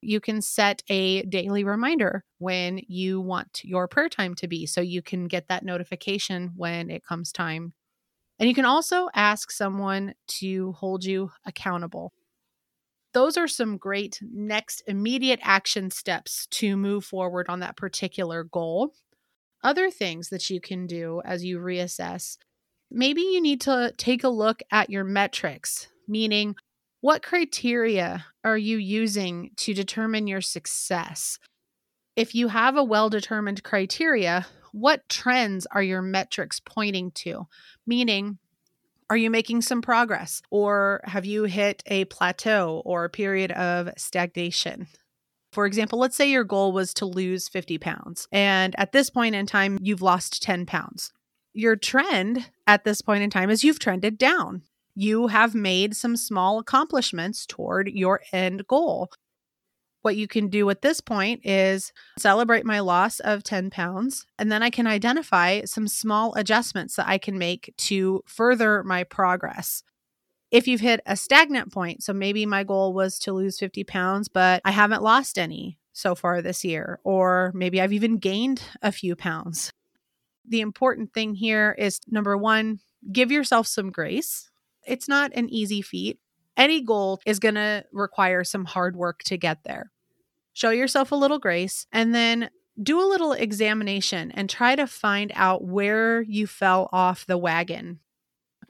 you 0.00 0.20
can 0.20 0.42
set 0.42 0.82
a 0.88 1.22
daily 1.22 1.62
reminder 1.62 2.24
when 2.38 2.80
you 2.88 3.20
want 3.20 3.60
your 3.62 3.86
prayer 3.86 4.08
time 4.08 4.34
to 4.34 4.48
be 4.48 4.66
so 4.66 4.80
you 4.80 5.00
can 5.00 5.28
get 5.28 5.46
that 5.46 5.64
notification 5.64 6.52
when 6.56 6.90
it 6.90 7.04
comes 7.04 7.30
time. 7.30 7.72
And 8.40 8.48
you 8.48 8.54
can 8.54 8.64
also 8.64 9.08
ask 9.14 9.52
someone 9.52 10.14
to 10.40 10.72
hold 10.72 11.04
you 11.04 11.30
accountable. 11.46 12.12
Those 13.14 13.36
are 13.36 13.48
some 13.48 13.78
great 13.78 14.18
next 14.20 14.82
immediate 14.88 15.40
action 15.42 15.92
steps 15.92 16.48
to 16.50 16.76
move 16.76 17.04
forward 17.04 17.46
on 17.48 17.60
that 17.60 17.76
particular 17.76 18.42
goal. 18.42 18.92
Other 19.62 19.88
things 19.88 20.30
that 20.30 20.50
you 20.50 20.60
can 20.60 20.88
do 20.88 21.22
as 21.24 21.44
you 21.44 21.58
reassess 21.58 22.38
maybe 22.90 23.20
you 23.20 23.40
need 23.40 23.60
to 23.62 23.92
take 23.96 24.24
a 24.24 24.28
look 24.28 24.62
at 24.70 24.90
your 24.90 25.04
metrics, 25.04 25.88
meaning 26.08 26.56
what 27.00 27.22
criteria 27.22 28.24
are 28.44 28.58
you 28.58 28.78
using 28.78 29.50
to 29.56 29.74
determine 29.74 30.26
your 30.26 30.40
success? 30.40 31.38
If 32.16 32.34
you 32.34 32.48
have 32.48 32.76
a 32.76 32.84
well 32.84 33.10
determined 33.10 33.62
criteria, 33.62 34.46
what 34.72 35.08
trends 35.08 35.66
are 35.70 35.82
your 35.82 36.02
metrics 36.02 36.60
pointing 36.60 37.10
to? 37.12 37.46
Meaning, 37.86 38.38
are 39.08 39.16
you 39.16 39.30
making 39.30 39.62
some 39.62 39.82
progress 39.82 40.42
or 40.50 41.00
have 41.04 41.24
you 41.24 41.44
hit 41.44 41.82
a 41.86 42.06
plateau 42.06 42.82
or 42.84 43.04
a 43.04 43.10
period 43.10 43.52
of 43.52 43.90
stagnation? 43.96 44.88
For 45.52 45.64
example, 45.64 45.98
let's 45.98 46.16
say 46.16 46.28
your 46.28 46.44
goal 46.44 46.72
was 46.72 46.92
to 46.94 47.06
lose 47.06 47.48
50 47.48 47.78
pounds, 47.78 48.28
and 48.32 48.74
at 48.78 48.92
this 48.92 49.08
point 49.08 49.34
in 49.34 49.46
time, 49.46 49.78
you've 49.80 50.02
lost 50.02 50.42
10 50.42 50.66
pounds. 50.66 51.12
Your 51.54 51.76
trend 51.76 52.50
at 52.66 52.84
this 52.84 53.02
point 53.02 53.22
in 53.22 53.30
time 53.30 53.50
is 53.50 53.64
you've 53.64 53.78
trended 53.78 54.18
down 54.18 54.62
you 54.96 55.26
have 55.26 55.54
made 55.54 55.94
some 55.94 56.16
small 56.16 56.58
accomplishments 56.58 57.46
toward 57.46 57.88
your 57.88 58.22
end 58.32 58.66
goal. 58.66 59.10
What 60.00 60.16
you 60.16 60.26
can 60.26 60.48
do 60.48 60.70
at 60.70 60.82
this 60.82 61.00
point 61.00 61.44
is 61.44 61.92
celebrate 62.18 62.64
my 62.64 62.80
loss 62.80 63.20
of 63.20 63.42
10 63.42 63.70
pounds, 63.70 64.24
and 64.38 64.50
then 64.50 64.62
I 64.62 64.70
can 64.70 64.86
identify 64.86 65.62
some 65.64 65.86
small 65.86 66.32
adjustments 66.34 66.96
that 66.96 67.08
I 67.08 67.18
can 67.18 67.38
make 67.38 67.74
to 67.76 68.22
further 68.26 68.82
my 68.84 69.04
progress. 69.04 69.82
If 70.50 70.66
you've 70.66 70.80
hit 70.80 71.00
a 71.04 71.16
stagnant 71.16 71.72
point, 71.72 72.02
so 72.02 72.12
maybe 72.12 72.46
my 72.46 72.64
goal 72.64 72.94
was 72.94 73.18
to 73.20 73.32
lose 73.32 73.58
50 73.58 73.84
pounds, 73.84 74.28
but 74.28 74.62
I 74.64 74.70
haven't 74.70 75.02
lost 75.02 75.38
any 75.38 75.78
so 75.92 76.14
far 76.14 76.40
this 76.40 76.64
year, 76.64 77.00
or 77.04 77.50
maybe 77.54 77.80
I've 77.82 77.92
even 77.92 78.16
gained 78.16 78.62
a 78.80 78.92
few 78.92 79.16
pounds. 79.16 79.72
The 80.48 80.60
important 80.60 81.12
thing 81.12 81.34
here 81.34 81.74
is 81.78 82.00
number 82.08 82.36
one, 82.36 82.80
give 83.12 83.30
yourself 83.30 83.66
some 83.66 83.90
grace 83.90 84.50
it's 84.86 85.08
not 85.08 85.32
an 85.34 85.50
easy 85.50 85.82
feat. 85.82 86.18
Any 86.56 86.80
goal 86.80 87.20
is 87.26 87.38
going 87.38 87.56
to 87.56 87.84
require 87.92 88.44
some 88.44 88.64
hard 88.64 88.96
work 88.96 89.22
to 89.24 89.36
get 89.36 89.64
there. 89.64 89.90
Show 90.54 90.70
yourself 90.70 91.12
a 91.12 91.16
little 91.16 91.38
grace 91.38 91.86
and 91.92 92.14
then 92.14 92.48
do 92.82 93.00
a 93.00 93.04
little 93.04 93.32
examination 93.32 94.30
and 94.30 94.48
try 94.48 94.74
to 94.76 94.86
find 94.86 95.32
out 95.34 95.64
where 95.64 96.22
you 96.22 96.46
fell 96.46 96.88
off 96.92 97.26
the 97.26 97.36
wagon. 97.36 98.00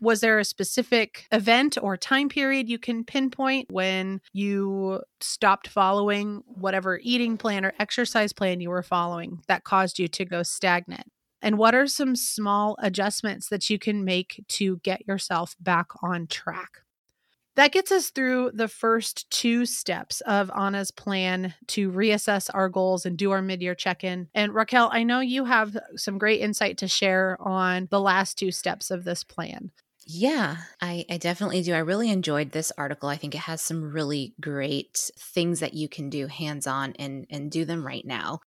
Was 0.01 0.21
there 0.21 0.39
a 0.39 0.45
specific 0.45 1.27
event 1.33 1.79
or 1.81 1.97
time 1.97 2.29
period 2.29 2.69
you 2.69 2.79
can 2.79 3.05
pinpoint 3.05 3.73
when 3.73 4.21
you 4.33 5.01
stopped 5.21 5.69
following 5.69 6.43
whatever 6.47 7.01
eating 7.03 7.39
plan 7.39 7.65
or 7.65 7.73
exercise 7.79 8.33
plan 8.33 8.61
you 8.61 8.69
were 8.69 8.83
following 8.83 9.43
that 9.49 9.65
caused 9.65 9.99
you 9.99 10.09
to 10.09 10.25
go 10.25 10.43
stagnant? 10.43 11.11
And 11.47 11.59
what 11.59 11.77
are 11.77 11.87
some 11.87 12.17
small 12.17 12.77
adjustments 12.81 13.51
that 13.51 13.71
you 13.71 13.79
can 13.79 14.05
make 14.05 14.45
to 14.49 14.79
get 14.79 15.07
yourself 15.07 15.55
back 15.61 15.87
on 16.03 16.27
track? 16.27 16.81
That 17.55 17.71
gets 17.71 17.93
us 17.93 18.11
through 18.11 18.51
the 18.53 18.67
first 18.67 19.31
two 19.31 19.65
steps 19.65 20.23
of 20.23 20.51
Anna's 20.51 20.91
plan 20.91 21.55
to 21.69 21.93
reassess 21.93 22.51
our 22.53 22.69
goals 22.69 23.07
and 23.07 23.17
do 23.17 23.31
our 23.31 23.43
mid 23.43 23.63
year 23.63 23.77
check 23.77 24.03
in. 24.03 24.27
And 24.35 24.55
Raquel, 24.55 24.91
I 24.93 25.05
know 25.05 25.21
you 25.21 25.45
have 25.45 25.77
some 25.95 26.19
great 26.19 26.41
insight 26.41 26.79
to 26.79 26.89
share 26.89 27.39
on 27.41 27.87
the 27.93 28.01
last 28.01 28.37
two 28.37 28.51
steps 28.51 28.91
of 28.91 29.05
this 29.05 29.23
plan. 29.23 29.71
Yeah, 30.05 30.57
I, 30.81 31.05
I, 31.09 31.17
definitely 31.17 31.63
do. 31.63 31.75
I 31.75 31.79
really 31.79 32.11
enjoyed 32.11 32.51
this 32.51 32.73
article. 32.77 33.09
I 33.09 33.17
think 33.17 33.37
it 33.37 33.43
has 33.43 33.63
some 33.63 33.93
really 33.93 34.35
great 34.41 35.11
things 35.17 35.61
that 35.61 35.75
you 35.75 35.89
can 35.89 36.11
do 36.11 36.27
hands 36.27 36.67
on 36.67 36.95
and, 36.99 37.25
and 37.31 37.53
do 37.53 37.65
them 37.65 37.87
right 37.87 38.05
now. 38.05 38.41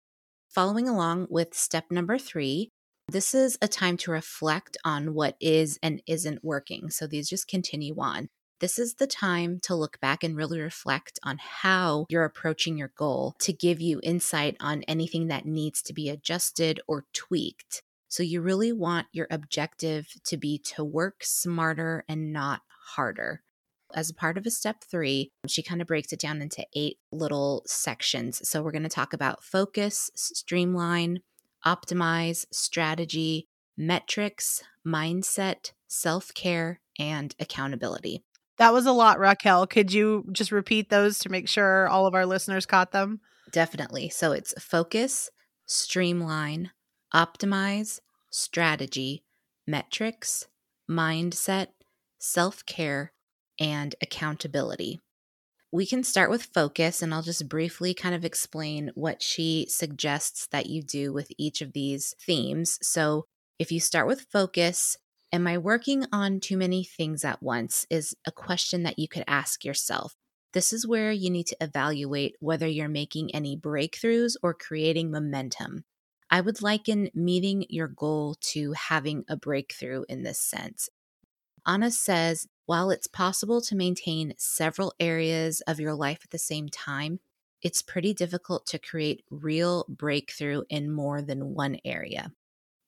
Following 0.49 0.89
along 0.89 1.29
with 1.31 1.55
step 1.55 1.85
number 1.91 2.19
three, 2.19 2.71
this 3.11 3.35
is 3.35 3.57
a 3.63 3.69
time 3.69 3.97
to 3.99 4.11
reflect 4.11 4.77
on 4.85 5.15
what 5.15 5.37
is 5.41 5.79
and 5.83 6.03
isn't 6.07 6.45
working. 6.45 6.91
So 6.91 7.07
these 7.07 7.29
just 7.29 7.49
continue 7.49 7.95
on. 7.99 8.29
This 8.61 8.79
is 8.79 8.95
the 8.95 9.07
time 9.07 9.61
to 9.63 9.75
look 9.75 9.99
back 10.01 10.23
and 10.23 10.37
really 10.37 10.61
reflect 10.61 11.19
on 11.23 11.39
how 11.41 12.07
you're 12.11 12.25
approaching 12.25 12.77
your 12.77 12.93
goal 12.97 13.35
to 13.41 13.53
give 13.53 13.81
you 13.81 14.01
insight 14.03 14.57
on 14.61 14.83
anything 14.83 15.29
that 15.29 15.47
needs 15.47 15.81
to 15.83 15.95
be 15.95 16.11
adjusted 16.11 16.81
or 16.87 17.07
tweaked. 17.15 17.83
So, 18.09 18.23
you 18.23 18.41
really 18.41 18.73
want 18.73 19.07
your 19.13 19.27
objective 19.31 20.09
to 20.25 20.37
be 20.37 20.59
to 20.75 20.83
work 20.83 21.23
smarter 21.23 22.05
and 22.09 22.33
not 22.33 22.63
harder. 22.97 23.43
As 23.95 24.11
a 24.11 24.15
part 24.15 24.37
of 24.37 24.47
a 24.47 24.51
step 24.51 24.83
three, 24.83 25.31
she 25.47 25.63
kind 25.63 25.81
of 25.81 25.87
breaks 25.87 26.13
it 26.13 26.21
down 26.21 26.43
into 26.43 26.67
eight 26.75 26.99
little 27.13 27.63
sections. 27.67 28.47
So, 28.49 28.63
we're 28.63 28.73
going 28.73 28.83
to 28.83 28.89
talk 28.89 29.13
about 29.13 29.45
focus, 29.45 30.11
streamline, 30.17 31.21
optimize, 31.65 32.47
strategy, 32.53 33.49
metrics, 33.77 34.63
mindset, 34.87 35.73
self 35.87 36.33
care, 36.35 36.81
and 36.99 37.35
accountability. 37.41 38.23
That 38.59 38.73
was 38.73 38.87
a 38.87 38.93
lot, 38.93 39.19
Raquel. 39.21 39.67
Could 39.67 39.93
you 39.93 40.25
just 40.33 40.51
repeat 40.51 40.91
those 40.91 41.19
to 41.21 41.29
make 41.29 41.49
sure 41.49 41.89
all 41.89 42.07
of 42.07 42.15
our 42.15 42.27
listeners 42.27 42.67
caught 42.67 42.91
them? 42.93 43.21
Definitely. 43.53 44.09
So 44.09 44.33
it's 44.33 44.53
focus, 44.61 45.31
streamline, 45.67 46.73
optimize, 47.15 48.01
strategy, 48.31 49.23
metrics, 49.67 50.47
mindset, 50.91 51.69
self 52.19 52.65
care, 52.67 53.13
and 53.61 53.95
accountability. 54.03 55.01
We 55.71 55.87
can 55.87 56.03
start 56.03 56.31
with 56.31 56.45
focus, 56.55 57.03
and 57.03 57.13
I'll 57.13 57.23
just 57.23 57.49
briefly 57.49 57.93
kind 57.95 58.15
of 58.15 58.25
explain 58.25 58.91
what 58.95 59.23
she 59.23 59.67
suggests 59.69 60.47
that 60.49 60.67
you 60.67 60.83
do 60.83 61.13
with 61.13 61.31
each 61.37 61.61
of 61.61 61.73
these 61.73 62.15
themes. 62.21 62.79
So, 62.83 63.27
if 63.59 63.71
you 63.71 63.81
start 63.81 64.07
with 64.07 64.27
focus, 64.33 64.97
Am 65.31 65.47
I 65.47 65.59
working 65.59 66.07
on 66.11 66.41
too 66.41 66.57
many 66.57 66.85
things 66.85 67.23
at 67.23 67.43
once? 67.43 67.87
is 67.91 68.17
a 68.27 68.33
question 68.33 68.83
that 68.85 68.99
you 68.99 69.09
could 69.09 69.25
ask 69.27 69.63
yourself. 69.63 70.15
This 70.55 70.73
is 70.73 70.87
where 70.87 71.13
you 71.13 71.29
need 71.29 71.47
to 71.49 71.57
evaluate 71.61 72.37
whether 72.41 72.67
you're 72.67 72.89
making 72.89 73.35
any 73.35 73.55
breakthroughs 73.55 74.37
or 74.43 74.55
creating 74.55 75.11
momentum. 75.11 75.85
I 76.31 76.41
would 76.41 76.63
liken 76.63 77.11
meeting 77.13 77.67
your 77.69 77.89
goal 77.89 78.37
to 78.53 78.73
having 78.73 79.25
a 79.29 79.37
breakthrough 79.37 80.05
in 80.09 80.23
this 80.23 80.41
sense. 80.41 80.89
Anna 81.67 81.91
says 81.91 82.47
while 82.69 82.91
it's 82.91 83.07
possible 83.07 83.63
to 83.63 83.75
maintain 83.75 84.35
several 84.37 84.93
areas 85.01 85.63
of 85.63 85.81
your 85.81 85.95
life 85.95 86.21
at 86.23 86.29
the 86.29 86.39
same 86.39 86.69
time, 86.69 87.19
it's 87.63 87.81
pretty 87.81 88.13
difficult 88.13 88.67
to 88.67 88.79
create 88.79 89.25
real 89.31 89.87
breakthrough 89.89 90.63
in 90.69 90.93
more 90.93 91.23
than 91.23 91.55
one 91.55 91.79
area. 91.83 92.31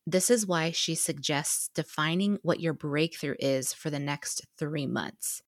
This 0.07 0.29
is 0.29 0.47
why 0.47 0.71
she 0.71 0.95
suggests 0.95 1.71
defining 1.75 2.39
what 2.43 2.61
your 2.61 2.75
breakthrough 2.75 3.37
is 3.39 3.73
for 3.73 3.89
the 3.89 3.99
next 3.99 4.47
three 4.59 4.87
months. 4.87 5.41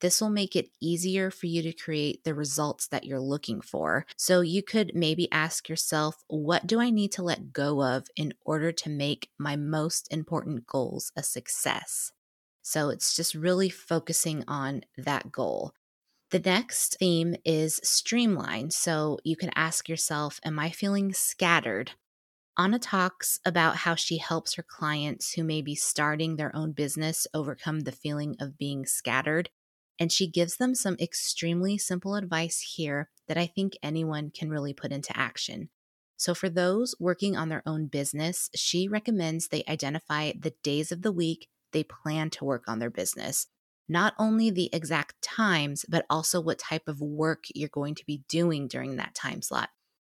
This 0.00 0.20
will 0.20 0.30
make 0.30 0.54
it 0.54 0.70
easier 0.80 1.28
for 1.32 1.46
you 1.46 1.60
to 1.62 1.72
create 1.72 2.22
the 2.22 2.32
results 2.32 2.86
that 2.86 3.06
you're 3.06 3.18
looking 3.18 3.60
for. 3.60 4.06
So 4.16 4.40
you 4.40 4.62
could 4.62 4.92
maybe 4.94 5.26
ask 5.32 5.68
yourself, 5.68 6.22
what 6.28 6.64
do 6.64 6.78
I 6.78 6.90
need 6.90 7.10
to 7.12 7.24
let 7.24 7.52
go 7.52 7.82
of 7.82 8.06
in 8.14 8.34
order 8.44 8.70
to 8.70 8.88
make 8.88 9.30
my 9.36 9.56
most 9.56 10.06
important 10.12 10.68
goals 10.68 11.10
a 11.16 11.24
success? 11.24 12.12
So 12.62 12.90
it's 12.90 13.14
just 13.14 13.34
really 13.34 13.70
focusing 13.70 14.44
on 14.46 14.82
that 14.96 15.32
goal. 15.32 15.72
The 16.30 16.40
next 16.40 16.98
theme 16.98 17.34
is 17.44 17.80
streamline. 17.82 18.70
So 18.70 19.18
you 19.24 19.36
can 19.36 19.50
ask 19.54 19.88
yourself, 19.88 20.40
Am 20.44 20.58
I 20.58 20.70
feeling 20.70 21.12
scattered? 21.12 21.92
Anna 22.58 22.78
talks 22.78 23.40
about 23.44 23.76
how 23.76 23.94
she 23.94 24.18
helps 24.18 24.54
her 24.54 24.62
clients 24.62 25.32
who 25.32 25.44
may 25.44 25.62
be 25.62 25.74
starting 25.74 26.36
their 26.36 26.54
own 26.54 26.72
business 26.72 27.26
overcome 27.32 27.80
the 27.80 27.92
feeling 27.92 28.36
of 28.40 28.58
being 28.58 28.86
scattered 28.86 29.50
and 29.98 30.10
she 30.10 30.26
gives 30.26 30.56
them 30.56 30.74
some 30.74 30.96
extremely 30.98 31.76
simple 31.76 32.14
advice 32.16 32.74
here 32.76 33.10
that 33.28 33.36
I 33.36 33.46
think 33.46 33.74
anyone 33.82 34.30
can 34.30 34.48
really 34.50 34.72
put 34.72 34.92
into 34.92 35.16
action. 35.16 35.68
So, 36.16 36.34
for 36.34 36.48
those 36.48 36.94
working 36.98 37.36
on 37.36 37.50
their 37.50 37.62
own 37.66 37.86
business, 37.86 38.50
she 38.54 38.88
recommends 38.88 39.48
they 39.48 39.62
identify 39.68 40.32
the 40.38 40.54
days 40.62 40.90
of 40.90 41.02
the 41.02 41.12
week 41.12 41.48
they 41.72 41.84
plan 41.84 42.30
to 42.30 42.44
work 42.44 42.64
on 42.68 42.78
their 42.78 42.90
business. 42.90 43.46
Not 43.88 44.14
only 44.18 44.50
the 44.50 44.70
exact 44.72 45.20
times, 45.20 45.84
but 45.88 46.06
also 46.08 46.40
what 46.40 46.58
type 46.58 46.86
of 46.86 47.00
work 47.00 47.44
you're 47.54 47.68
going 47.68 47.96
to 47.96 48.06
be 48.06 48.22
doing 48.28 48.68
during 48.68 48.96
that 48.96 49.14
time 49.14 49.42
slot. 49.42 49.70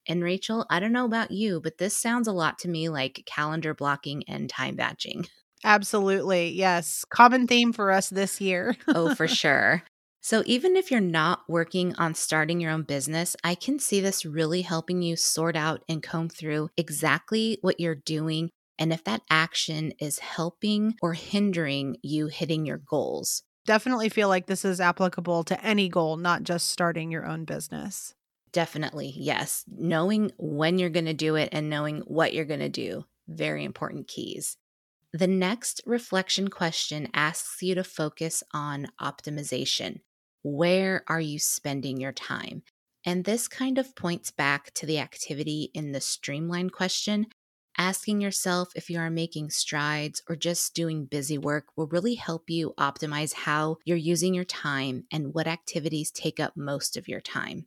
And 0.09 0.25
Rachel, 0.25 0.67
I 0.71 0.81
don't 0.81 0.93
know 0.93 1.05
about 1.05 1.31
you, 1.31 1.61
but 1.61 1.79
this 1.79 1.97
sounds 1.97 2.27
a 2.27 2.33
lot 2.33 2.59
to 2.61 2.69
me 2.69 2.89
like 2.89 3.23
calendar 3.27 3.75
blocking 3.75 4.25
and 4.27 4.49
time 4.49 4.75
batching. 4.75 5.27
Absolutely. 5.65 6.51
Yes. 6.51 7.05
Common 7.11 7.47
theme 7.47 7.73
for 7.73 7.93
us 7.93 8.09
this 8.09 8.41
year. 8.41 8.77
oh, 8.89 9.15
for 9.15 9.29
sure. 9.29 9.83
So, 10.21 10.43
even 10.47 10.77
if 10.77 10.91
you're 10.91 11.01
not 11.01 11.41
working 11.49 11.95
on 11.97 12.15
starting 12.15 12.61
your 12.61 12.73
own 12.73 12.83
business, 12.83 13.37
I 13.45 13.55
can 13.55 13.79
see 13.79 14.01
this 14.01 14.25
really 14.25 14.63
helping 14.63 15.03
you 15.03 15.17
sort 15.17 15.57
out 15.57 15.83
and 15.89 16.03
comb 16.03 16.29
through 16.29 16.71
exactly 16.77 17.59
what 17.61 17.79
you're 17.79 17.95
doing 17.95 18.51
and 18.79 18.93
if 18.93 19.05
that 19.05 19.23
action 19.29 19.93
is 19.99 20.19
helping 20.19 20.95
or 21.03 21.15
hindering 21.15 21.97
you 22.03 22.29
hitting 22.29 22.67
your 22.67 22.79
goals. 22.79 23.43
Definitely 23.67 24.09
feel 24.09 24.29
like 24.29 24.47
this 24.47 24.65
is 24.65 24.81
applicable 24.81 25.45
to 25.45 25.65
any 25.65 25.89
goal, 25.89 26.17
not 26.17 26.43
just 26.43 26.71
starting 26.71 27.11
your 27.11 27.27
own 27.27 27.45
business. 27.45 28.15
Definitely, 28.53 29.13
yes. 29.17 29.65
Knowing 29.69 30.33
when 30.39 30.79
you're 30.79 30.89
going 30.89 31.05
to 31.05 31.13
do 31.13 31.35
it 31.35 31.51
and 31.53 31.69
knowing 31.69 32.01
what 32.07 32.33
you're 32.33 32.45
going 32.45 32.61
to 32.61 32.69
do, 32.69 33.05
very 33.29 33.65
important 33.65 34.09
keys. 34.09 34.57
The 35.13 35.27
next 35.27 35.83
reflection 35.87 36.49
question 36.49 37.09
asks 37.15 37.63
you 37.63 37.75
to 37.75 37.85
focus 37.85 38.43
on 38.53 38.89
optimization. 39.01 40.01
Where 40.43 41.03
are 41.09 41.21
you 41.21 41.39
spending 41.39 41.99
your 41.99 42.13
time? 42.13 42.63
And 43.05 43.25
this 43.25 43.49
kind 43.49 43.79
of 43.79 43.97
points 43.97 44.31
back 44.31 44.73
to 44.75 44.87
the 44.87 44.99
activity 44.99 45.71
in 45.73 45.93
the 45.93 46.01
streamline 46.01 46.71
question. 46.71 47.27
Asking 47.79 48.21
yourself 48.21 48.71
if 48.75 48.91
you 48.91 48.99
are 48.99 49.09
making 49.09 49.51
strides 49.51 50.21
or 50.29 50.35
just 50.37 50.75
doing 50.75 51.07
busy 51.07 51.39
work 51.39 51.67
will 51.77 51.87
really 51.87 52.17
help 52.17 52.51
you 52.51 52.75
optimize 52.77 53.33
how 53.33 53.77
you're 53.85 53.97
using 53.97 54.35
your 54.35 54.45
time 54.45 55.07
and 55.13 55.33
what 55.33 55.47
activities 55.47 56.11
take 56.11 56.41
up 56.41 56.57
most 56.57 56.97
of 56.97 57.07
your 57.09 57.21
time. 57.21 57.67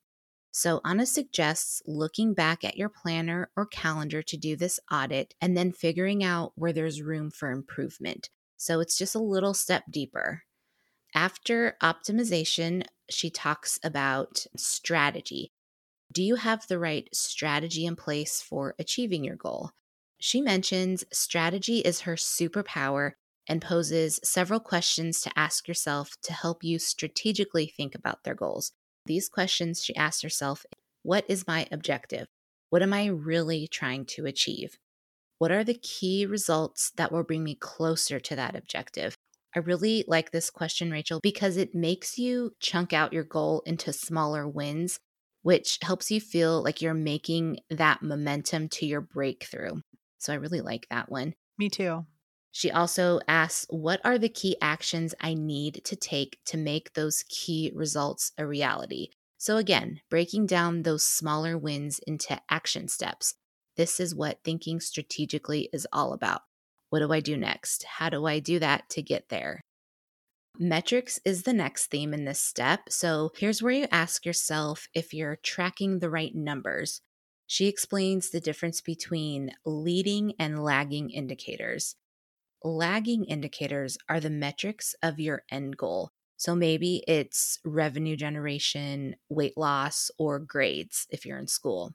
So, 0.52 0.82
Anna 0.86 1.06
suggests 1.06 1.82
looking 1.88 2.34
back 2.34 2.63
at 2.65 2.76
your 2.78 2.89
planner 2.89 3.50
or 3.56 3.65
calendar 3.65 4.21
to 4.21 4.38
do 4.38 4.56
this 4.58 4.80
audit 4.91 5.34
and 5.41 5.56
then 5.58 5.71
figuring 5.71 6.24
out 6.24 6.52
where 6.56 6.74
there's 6.74 7.02
room 7.02 7.32
for 7.32 7.50
improvement. 7.50 8.30
So, 8.58 8.82
it's 8.82 8.97
just 8.97 9.15
a 9.15 9.19
little 9.19 9.54
step 9.54 9.86
deeper. 9.89 10.43
After 11.15 11.78
optimization, 11.84 12.86
she 13.10 13.30
talks 13.30 13.80
about 13.84 14.45
strategy. 14.58 15.54
Do 16.12 16.24
you 16.24 16.36
have 16.36 16.67
the 16.67 16.80
right 16.80 17.10
strategy 17.15 17.86
in 17.86 17.95
place 17.95 18.41
for 18.41 18.76
achieving 18.80 19.24
your 19.24 19.38
goal? 19.38 19.71
She 20.23 20.39
mentions 20.39 21.03
strategy 21.12 21.79
is 21.79 22.01
her 22.01 22.13
superpower 22.13 23.13
and 23.47 23.60
poses 23.60 24.19
several 24.23 24.60
questions 24.60 25.19
to 25.21 25.31
ask 25.36 25.67
yourself 25.67 26.12
to 26.21 26.31
help 26.31 26.63
you 26.63 26.77
strategically 26.77 27.65
think 27.65 27.95
about 27.95 28.23
their 28.23 28.36
goals. 28.36 28.71
These 29.07 29.27
questions 29.27 29.84
she 29.84 29.95
asked 29.95 30.21
herself 30.21 30.63
What 31.01 31.25
is 31.27 31.47
my 31.47 31.67
objective? 31.71 32.27
What 32.69 32.84
am 32.84 32.93
I 32.93 33.07
really 33.07 33.67
trying 33.67 34.05
to 34.13 34.27
achieve? 34.27 34.77
What 35.39 35.51
are 35.51 35.63
the 35.63 35.73
key 35.73 36.27
results 36.27 36.91
that 36.97 37.12
will 37.12 37.23
bring 37.23 37.43
me 37.43 37.55
closer 37.55 38.19
to 38.19 38.36
that 38.36 38.55
objective? 38.55 39.15
I 39.55 39.60
really 39.60 40.05
like 40.07 40.29
this 40.29 40.51
question, 40.51 40.91
Rachel, 40.91 41.19
because 41.23 41.57
it 41.57 41.73
makes 41.73 42.19
you 42.19 42.53
chunk 42.60 42.93
out 42.93 43.12
your 43.12 43.23
goal 43.23 43.63
into 43.65 43.91
smaller 43.91 44.47
wins, 44.47 44.99
which 45.41 45.79
helps 45.81 46.12
you 46.12 46.21
feel 46.21 46.62
like 46.62 46.79
you're 46.79 46.93
making 46.93 47.62
that 47.71 48.03
momentum 48.03 48.69
to 48.69 48.86
your 48.86 49.01
breakthrough. 49.01 49.81
So 50.21 50.31
I 50.31 50.38
really 50.38 50.62
like 50.62 50.88
that 50.89 51.12
one. 51.12 51.34
Me 51.57 51.67
too. 51.69 52.05
She 52.51 52.69
also 52.69 53.19
asks, 53.27 53.65
What 53.69 54.01
are 54.03 54.17
the 54.17 54.29
key 54.29 54.55
actions 54.62 55.15
I 55.19 55.34
need 55.34 55.81
to 55.86 55.95
take 55.95 56.39
to 56.45 56.57
make 56.57 56.93
those 56.93 57.23
key 57.27 57.71
results 57.73 58.31
a 58.38 58.45
reality? 58.45 59.10
So, 59.38 59.57
again, 59.57 60.01
breaking 60.10 60.45
down 60.45 60.84
those 60.84 61.03
smaller 61.03 61.57
wins 61.57 61.99
into 62.05 62.39
action 62.49 62.88
steps. 62.88 63.34
This 63.77 63.99
is 63.99 64.13
what 64.13 64.43
thinking 64.43 64.79
strategically 64.79 65.69
is 65.73 65.88
all 65.91 66.13
about. 66.13 66.41
What 66.89 66.99
do 66.99 67.12
I 67.12 67.21
do 67.21 67.36
next? 67.36 67.84
How 67.84 68.10
do 68.10 68.25
I 68.27 68.39
do 68.39 68.60
that 68.60 68.89
to 68.91 69.01
get 69.01 69.29
there? 69.29 69.62
Metrics 70.60 71.19
is 71.25 71.43
the 71.43 71.53
next 71.53 71.88
theme 71.88 72.13
in 72.13 72.25
this 72.25 72.39
step. 72.39 72.89
So, 72.89 73.31
here's 73.38 73.63
where 73.63 73.71
you 73.71 73.88
ask 73.91 74.25
yourself 74.25 74.88
if 74.93 75.13
you're 75.13 75.38
tracking 75.38 75.97
the 75.99 76.10
right 76.10 76.36
numbers. 76.36 77.01
She 77.51 77.67
explains 77.67 78.29
the 78.29 78.39
difference 78.39 78.79
between 78.79 79.51
leading 79.65 80.35
and 80.39 80.63
lagging 80.63 81.09
indicators 81.09 81.95
lagging 82.63 83.25
indicators 83.25 83.97
are 84.09 84.19
the 84.19 84.29
metrics 84.29 84.95
of 85.01 85.19
your 85.19 85.43
end 85.51 85.77
goal. 85.77 86.11
So 86.37 86.55
maybe 86.55 87.03
it's 87.07 87.59
revenue 87.65 88.15
generation, 88.15 89.15
weight 89.29 89.57
loss, 89.57 90.11
or 90.17 90.39
grades 90.39 91.07
if 91.09 91.25
you're 91.25 91.39
in 91.39 91.47
school. 91.47 91.93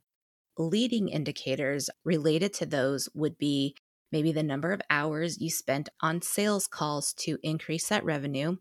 Leading 0.58 1.08
indicators 1.08 1.90
related 2.04 2.52
to 2.54 2.66
those 2.66 3.08
would 3.14 3.38
be 3.38 3.76
maybe 4.12 4.32
the 4.32 4.42
number 4.42 4.72
of 4.72 4.82
hours 4.90 5.40
you 5.40 5.50
spent 5.50 5.88
on 6.00 6.22
sales 6.22 6.66
calls 6.68 7.12
to 7.14 7.38
increase 7.42 7.88
that 7.88 8.04
revenue, 8.04 8.56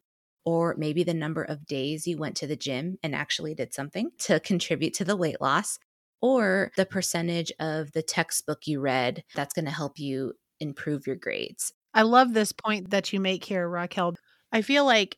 or 0.46 0.76
maybe 0.78 1.04
the 1.04 1.14
number 1.14 1.44
of 1.44 1.68
days 1.68 2.08
you 2.08 2.18
went 2.18 2.38
to 2.38 2.48
the 2.48 2.56
gym 2.56 2.98
and 3.04 3.16
actually 3.16 3.56
did 3.56 3.74
something 3.74 4.12
to 4.20 4.40
contribute 4.40 4.94
to 4.96 5.06
the 5.06 5.18
weight 5.18 5.42
loss, 5.42 5.80
or 6.22 6.72
the 6.76 6.86
percentage 6.86 7.52
of 7.60 7.92
the 7.92 8.02
textbook 8.02 8.66
you 8.66 8.80
read 8.80 9.24
that's 9.36 9.54
going 9.54 9.66
to 9.66 9.72
help 9.72 10.00
you 10.00 10.34
improve 10.60 11.06
your 11.06 11.16
grades. 11.16 11.74
I 11.94 12.02
love 12.02 12.34
this 12.34 12.52
point 12.52 12.90
that 12.90 13.14
you 13.14 13.20
make 13.20 13.46
here, 13.46 13.68
Raquel. 13.68 14.16
I 14.52 14.62
feel 14.62 14.86
like 14.86 15.18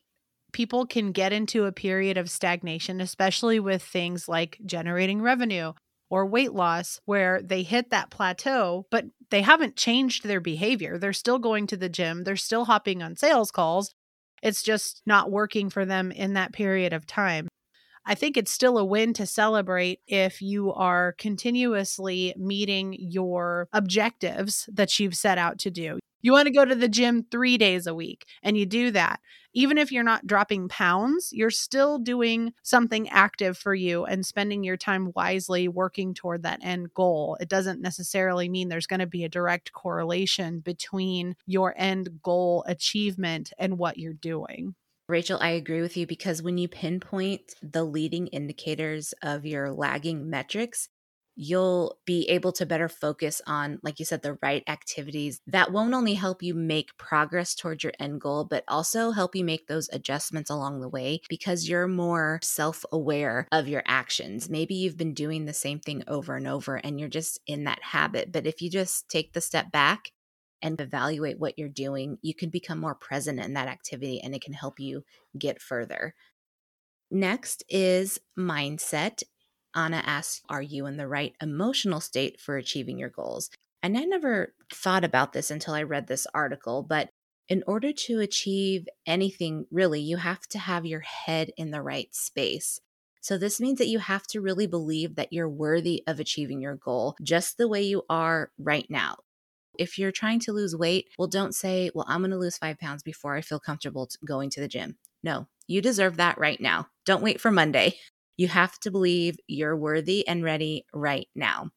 people 0.52 0.86
can 0.86 1.12
get 1.12 1.32
into 1.32 1.64
a 1.64 1.72
period 1.72 2.16
of 2.16 2.30
stagnation, 2.30 3.00
especially 3.00 3.60
with 3.60 3.82
things 3.82 4.28
like 4.28 4.58
generating 4.64 5.20
revenue 5.20 5.72
or 6.10 6.24
weight 6.24 6.52
loss, 6.52 7.00
where 7.04 7.42
they 7.42 7.62
hit 7.62 7.90
that 7.90 8.10
plateau, 8.10 8.86
but 8.90 9.04
they 9.30 9.42
haven't 9.42 9.76
changed 9.76 10.24
their 10.24 10.40
behavior. 10.40 10.96
They're 10.96 11.12
still 11.12 11.38
going 11.38 11.66
to 11.68 11.76
the 11.76 11.88
gym, 11.88 12.24
they're 12.24 12.36
still 12.36 12.64
hopping 12.64 13.02
on 13.02 13.16
sales 13.16 13.50
calls. 13.50 13.92
It's 14.42 14.62
just 14.62 15.02
not 15.04 15.30
working 15.30 15.68
for 15.68 15.84
them 15.84 16.12
in 16.12 16.34
that 16.34 16.52
period 16.52 16.92
of 16.92 17.06
time. 17.06 17.48
I 18.08 18.14
think 18.14 18.38
it's 18.38 18.50
still 18.50 18.78
a 18.78 18.84
win 18.86 19.12
to 19.12 19.26
celebrate 19.26 20.00
if 20.06 20.40
you 20.40 20.72
are 20.72 21.14
continuously 21.18 22.32
meeting 22.38 22.96
your 22.98 23.68
objectives 23.74 24.66
that 24.72 24.98
you've 24.98 25.14
set 25.14 25.36
out 25.36 25.58
to 25.58 25.70
do. 25.70 25.98
You 26.22 26.32
want 26.32 26.46
to 26.46 26.54
go 26.54 26.64
to 26.64 26.74
the 26.74 26.88
gym 26.88 27.26
three 27.30 27.58
days 27.58 27.86
a 27.86 27.94
week 27.94 28.24
and 28.42 28.56
you 28.56 28.64
do 28.64 28.90
that. 28.92 29.20
Even 29.52 29.76
if 29.76 29.92
you're 29.92 30.02
not 30.02 30.26
dropping 30.26 30.68
pounds, 30.68 31.28
you're 31.34 31.50
still 31.50 31.98
doing 31.98 32.54
something 32.62 33.10
active 33.10 33.58
for 33.58 33.74
you 33.74 34.06
and 34.06 34.24
spending 34.24 34.64
your 34.64 34.78
time 34.78 35.12
wisely 35.14 35.68
working 35.68 36.14
toward 36.14 36.44
that 36.44 36.64
end 36.64 36.94
goal. 36.94 37.36
It 37.40 37.50
doesn't 37.50 37.82
necessarily 37.82 38.48
mean 38.48 38.70
there's 38.70 38.86
going 38.86 39.00
to 39.00 39.06
be 39.06 39.24
a 39.24 39.28
direct 39.28 39.72
correlation 39.72 40.60
between 40.60 41.36
your 41.44 41.74
end 41.76 42.22
goal 42.22 42.64
achievement 42.66 43.52
and 43.58 43.76
what 43.76 43.98
you're 43.98 44.14
doing. 44.14 44.74
Rachel, 45.08 45.38
I 45.40 45.50
agree 45.50 45.80
with 45.80 45.96
you 45.96 46.06
because 46.06 46.42
when 46.42 46.58
you 46.58 46.68
pinpoint 46.68 47.54
the 47.62 47.84
leading 47.84 48.26
indicators 48.28 49.14
of 49.22 49.46
your 49.46 49.72
lagging 49.72 50.28
metrics, 50.28 50.88
you'll 51.40 51.98
be 52.04 52.28
able 52.28 52.52
to 52.52 52.66
better 52.66 52.88
focus 52.88 53.40
on, 53.46 53.78
like 53.82 53.98
you 53.98 54.04
said, 54.04 54.22
the 54.22 54.36
right 54.42 54.62
activities 54.66 55.40
that 55.46 55.72
won't 55.72 55.94
only 55.94 56.14
help 56.14 56.42
you 56.42 56.52
make 56.52 56.96
progress 56.98 57.54
towards 57.54 57.84
your 57.84 57.92
end 57.98 58.20
goal, 58.20 58.44
but 58.44 58.64
also 58.68 59.12
help 59.12 59.34
you 59.36 59.44
make 59.44 59.66
those 59.66 59.88
adjustments 59.92 60.50
along 60.50 60.80
the 60.80 60.88
way 60.88 61.20
because 61.28 61.68
you're 61.68 61.86
more 61.86 62.40
self 62.42 62.84
aware 62.92 63.46
of 63.52 63.68
your 63.68 63.84
actions. 63.86 64.50
Maybe 64.50 64.74
you've 64.74 64.98
been 64.98 65.14
doing 65.14 65.44
the 65.44 65.54
same 65.54 65.78
thing 65.78 66.02
over 66.08 66.36
and 66.36 66.46
over 66.48 66.76
and 66.76 66.98
you're 67.00 67.08
just 67.08 67.40
in 67.46 67.64
that 67.64 67.82
habit. 67.82 68.32
But 68.32 68.46
if 68.46 68.60
you 68.60 68.68
just 68.68 69.08
take 69.08 69.32
the 69.32 69.40
step 69.40 69.70
back 69.70 70.10
and 70.62 70.80
evaluate 70.80 71.38
what 71.38 71.58
you're 71.58 71.68
doing, 71.68 72.18
you 72.22 72.34
can 72.34 72.50
become 72.50 72.78
more 72.78 72.94
present 72.94 73.40
in 73.40 73.54
that 73.54 73.68
activity 73.68 74.20
and 74.20 74.34
it 74.34 74.42
can 74.42 74.52
help 74.52 74.80
you 74.80 75.04
get 75.38 75.60
further. 75.60 76.14
Next 77.10 77.64
is 77.68 78.20
mindset. 78.38 79.22
Anna 79.74 80.02
asks, 80.04 80.42
Are 80.48 80.62
you 80.62 80.86
in 80.86 80.96
the 80.96 81.08
right 81.08 81.34
emotional 81.40 82.00
state 82.00 82.40
for 82.40 82.56
achieving 82.56 82.98
your 82.98 83.10
goals? 83.10 83.50
And 83.82 83.96
I 83.96 84.04
never 84.04 84.54
thought 84.72 85.04
about 85.04 85.32
this 85.32 85.50
until 85.50 85.74
I 85.74 85.82
read 85.82 86.06
this 86.06 86.26
article, 86.34 86.82
but 86.82 87.10
in 87.48 87.62
order 87.66 87.92
to 87.92 88.20
achieve 88.20 88.86
anything, 89.06 89.66
really, 89.70 90.00
you 90.00 90.18
have 90.18 90.46
to 90.48 90.58
have 90.58 90.84
your 90.84 91.00
head 91.00 91.50
in 91.56 91.70
the 91.70 91.80
right 91.80 92.14
space. 92.14 92.80
So, 93.20 93.38
this 93.38 93.60
means 93.60 93.78
that 93.78 93.88
you 93.88 93.98
have 93.98 94.26
to 94.28 94.40
really 94.40 94.66
believe 94.66 95.16
that 95.16 95.32
you're 95.32 95.48
worthy 95.48 96.02
of 96.06 96.20
achieving 96.20 96.60
your 96.60 96.76
goal 96.76 97.16
just 97.22 97.56
the 97.56 97.68
way 97.68 97.82
you 97.82 98.02
are 98.10 98.50
right 98.58 98.86
now. 98.90 99.18
If 99.78 99.98
you're 99.98 100.12
trying 100.12 100.40
to 100.40 100.52
lose 100.52 100.76
weight, 100.76 101.06
well, 101.18 101.28
don't 101.28 101.54
say, 101.54 101.90
Well, 101.94 102.04
I'm 102.08 102.20
going 102.20 102.30
to 102.32 102.38
lose 102.38 102.58
five 102.58 102.78
pounds 102.78 103.02
before 103.02 103.36
I 103.36 103.40
feel 103.40 103.60
comfortable 103.60 104.08
going 104.26 104.50
to 104.50 104.60
the 104.60 104.68
gym. 104.68 104.96
No, 105.22 105.46
you 105.66 105.80
deserve 105.80 106.16
that 106.16 106.38
right 106.38 106.60
now. 106.60 106.88
Don't 107.06 107.22
wait 107.22 107.40
for 107.40 107.50
Monday. 107.50 107.94
You 108.36 108.48
have 108.48 108.78
to 108.80 108.90
believe 108.90 109.38
you're 109.48 109.76
worthy 109.76 110.26
and 110.26 110.44
ready 110.44 110.86
right 110.94 111.26
now. 111.34 111.70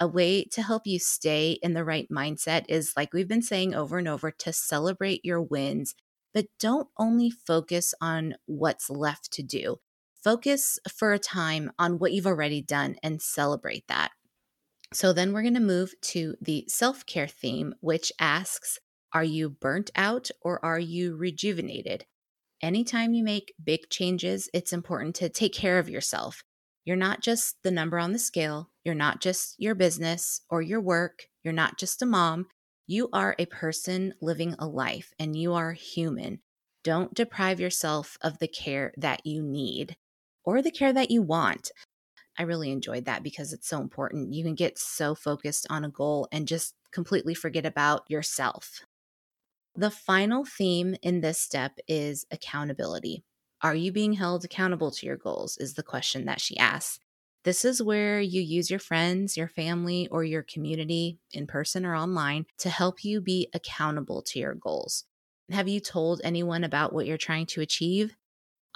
A 0.00 0.08
way 0.08 0.44
to 0.46 0.62
help 0.62 0.84
you 0.84 0.98
stay 0.98 1.58
in 1.62 1.74
the 1.74 1.84
right 1.84 2.08
mindset 2.10 2.64
is, 2.68 2.94
like 2.96 3.12
we've 3.12 3.28
been 3.28 3.42
saying 3.42 3.72
over 3.72 3.98
and 3.98 4.08
over, 4.08 4.32
to 4.32 4.52
celebrate 4.52 5.24
your 5.24 5.40
wins, 5.40 5.94
but 6.34 6.46
don't 6.58 6.88
only 6.98 7.30
focus 7.30 7.94
on 8.00 8.34
what's 8.46 8.90
left 8.90 9.30
to 9.34 9.44
do. 9.44 9.76
Focus 10.24 10.80
for 10.92 11.12
a 11.12 11.20
time 11.20 11.70
on 11.78 11.98
what 11.98 12.12
you've 12.12 12.26
already 12.26 12.62
done 12.62 12.96
and 13.02 13.22
celebrate 13.22 13.86
that. 13.86 14.10
So 14.92 15.12
then 15.12 15.32
we're 15.32 15.42
going 15.42 15.54
to 15.54 15.60
move 15.60 15.94
to 16.02 16.36
the 16.40 16.64
self 16.68 17.06
care 17.06 17.28
theme, 17.28 17.74
which 17.80 18.12
asks 18.18 18.78
Are 19.12 19.24
you 19.24 19.48
burnt 19.48 19.90
out 19.96 20.30
or 20.42 20.64
are 20.64 20.78
you 20.78 21.16
rejuvenated? 21.16 22.04
Anytime 22.62 23.14
you 23.14 23.24
make 23.24 23.54
big 23.62 23.88
changes, 23.90 24.48
it's 24.54 24.72
important 24.72 25.16
to 25.16 25.28
take 25.28 25.52
care 25.52 25.78
of 25.78 25.88
yourself. 25.88 26.44
You're 26.84 26.96
not 26.96 27.22
just 27.22 27.56
the 27.62 27.70
number 27.70 27.98
on 27.98 28.12
the 28.12 28.18
scale, 28.18 28.70
you're 28.84 28.94
not 28.94 29.20
just 29.20 29.54
your 29.58 29.74
business 29.74 30.42
or 30.50 30.62
your 30.62 30.80
work, 30.80 31.26
you're 31.42 31.54
not 31.54 31.78
just 31.78 32.02
a 32.02 32.06
mom. 32.06 32.46
You 32.86 33.08
are 33.12 33.34
a 33.38 33.46
person 33.46 34.14
living 34.20 34.54
a 34.58 34.66
life 34.66 35.12
and 35.18 35.34
you 35.34 35.54
are 35.54 35.72
human. 35.72 36.40
Don't 36.84 37.14
deprive 37.14 37.60
yourself 37.60 38.18
of 38.20 38.38
the 38.38 38.48
care 38.48 38.92
that 38.96 39.24
you 39.24 39.42
need 39.42 39.96
or 40.44 40.60
the 40.60 40.72
care 40.72 40.92
that 40.92 41.10
you 41.10 41.22
want. 41.22 41.70
I 42.38 42.44
really 42.44 42.70
enjoyed 42.70 43.04
that 43.04 43.22
because 43.22 43.52
it's 43.52 43.68
so 43.68 43.80
important. 43.80 44.32
You 44.32 44.44
can 44.44 44.54
get 44.54 44.78
so 44.78 45.14
focused 45.14 45.66
on 45.68 45.84
a 45.84 45.90
goal 45.90 46.28
and 46.32 46.48
just 46.48 46.74
completely 46.90 47.34
forget 47.34 47.66
about 47.66 48.04
yourself. 48.08 48.80
The 49.74 49.90
final 49.90 50.44
theme 50.44 50.96
in 51.02 51.20
this 51.20 51.38
step 51.38 51.78
is 51.88 52.26
accountability. 52.30 53.24
Are 53.62 53.74
you 53.74 53.92
being 53.92 54.14
held 54.14 54.44
accountable 54.44 54.90
to 54.90 55.06
your 55.06 55.16
goals? 55.16 55.56
Is 55.58 55.74
the 55.74 55.82
question 55.82 56.24
that 56.26 56.40
she 56.40 56.56
asks. 56.58 56.98
This 57.44 57.64
is 57.64 57.82
where 57.82 58.20
you 58.20 58.40
use 58.40 58.70
your 58.70 58.78
friends, 58.78 59.36
your 59.36 59.48
family, 59.48 60.08
or 60.10 60.24
your 60.24 60.42
community, 60.42 61.18
in 61.32 61.46
person 61.46 61.84
or 61.84 61.94
online, 61.94 62.46
to 62.58 62.70
help 62.70 63.04
you 63.04 63.20
be 63.20 63.48
accountable 63.52 64.22
to 64.22 64.38
your 64.38 64.54
goals. 64.54 65.04
Have 65.50 65.68
you 65.68 65.80
told 65.80 66.20
anyone 66.22 66.64
about 66.64 66.92
what 66.92 67.06
you're 67.06 67.18
trying 67.18 67.46
to 67.46 67.60
achieve? 67.60 68.14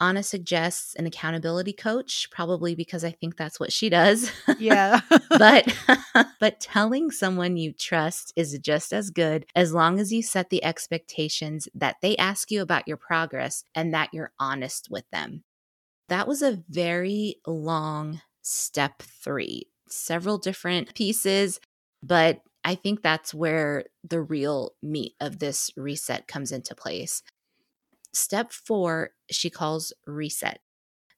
Anna 0.00 0.22
suggests 0.22 0.94
an 0.96 1.06
accountability 1.06 1.72
coach, 1.72 2.28
probably 2.30 2.74
because 2.74 3.04
I 3.04 3.10
think 3.10 3.36
that's 3.36 3.58
what 3.58 3.72
she 3.72 3.88
does. 3.88 4.30
Yeah. 4.58 5.00
but 5.30 5.74
but 6.40 6.60
telling 6.60 7.10
someone 7.10 7.56
you 7.56 7.72
trust 7.72 8.32
is 8.36 8.58
just 8.58 8.92
as 8.92 9.10
good 9.10 9.46
as 9.54 9.72
long 9.72 9.98
as 9.98 10.12
you 10.12 10.22
set 10.22 10.50
the 10.50 10.64
expectations 10.64 11.68
that 11.74 11.96
they 12.02 12.16
ask 12.16 12.50
you 12.50 12.62
about 12.62 12.86
your 12.86 12.96
progress 12.96 13.64
and 13.74 13.92
that 13.94 14.10
you're 14.12 14.32
honest 14.38 14.88
with 14.90 15.04
them. 15.10 15.44
That 16.08 16.28
was 16.28 16.42
a 16.42 16.62
very 16.68 17.36
long 17.46 18.20
step 18.42 19.02
3. 19.02 19.66
Several 19.88 20.38
different 20.38 20.94
pieces, 20.94 21.60
but 22.02 22.40
I 22.64 22.74
think 22.74 23.02
that's 23.02 23.32
where 23.32 23.84
the 24.02 24.20
real 24.20 24.72
meat 24.82 25.14
of 25.20 25.38
this 25.38 25.70
reset 25.76 26.26
comes 26.26 26.50
into 26.50 26.74
place. 26.74 27.22
Step 28.16 28.50
four, 28.50 29.10
she 29.30 29.50
calls 29.50 29.92
reset. 30.06 30.60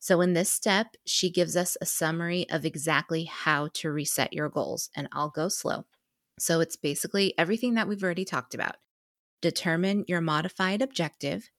So, 0.00 0.20
in 0.20 0.32
this 0.32 0.50
step, 0.50 0.96
she 1.06 1.30
gives 1.30 1.56
us 1.56 1.76
a 1.80 1.86
summary 1.86 2.50
of 2.50 2.64
exactly 2.64 3.24
how 3.24 3.68
to 3.74 3.92
reset 3.92 4.32
your 4.32 4.48
goals, 4.48 4.90
and 4.96 5.08
I'll 5.12 5.30
go 5.30 5.48
slow. 5.48 5.86
So, 6.40 6.58
it's 6.58 6.74
basically 6.74 7.38
everything 7.38 7.74
that 7.74 7.86
we've 7.86 8.02
already 8.02 8.24
talked 8.24 8.52
about. 8.52 8.76
Determine 9.40 10.06
your 10.08 10.20
modified 10.20 10.82
objective, 10.82 11.50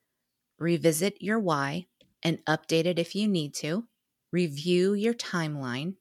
revisit 0.57 1.21
your 1.21 1.39
why, 1.39 1.87
and 2.21 2.43
update 2.45 2.85
it 2.85 2.99
if 2.99 3.15
you 3.15 3.25
need 3.25 3.53
to, 3.55 3.87
review 4.33 4.93
your 4.93 5.13
timeline, 5.13 5.95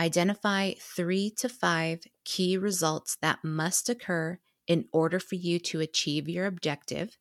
identify 0.00 0.72
three 0.80 1.28
to 1.36 1.50
five 1.50 2.04
key 2.24 2.56
results 2.56 3.18
that 3.20 3.44
must 3.44 3.90
occur 3.90 4.38
in 4.66 4.86
order 4.92 5.20
for 5.20 5.34
you 5.34 5.58
to 5.58 5.80
achieve 5.80 6.26
your 6.26 6.46
objective, 6.46 7.18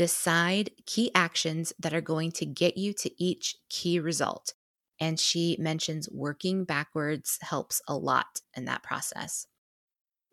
Decide 0.00 0.70
key 0.86 1.10
actions 1.14 1.74
that 1.78 1.92
are 1.92 2.00
going 2.00 2.32
to 2.32 2.46
get 2.46 2.78
you 2.78 2.94
to 2.94 3.22
each 3.22 3.56
key 3.68 4.00
result. 4.00 4.54
And 4.98 5.20
she 5.20 5.58
mentions 5.60 6.08
working 6.10 6.64
backwards 6.64 7.36
helps 7.42 7.82
a 7.86 7.94
lot 7.94 8.40
in 8.56 8.64
that 8.64 8.82
process. 8.82 9.46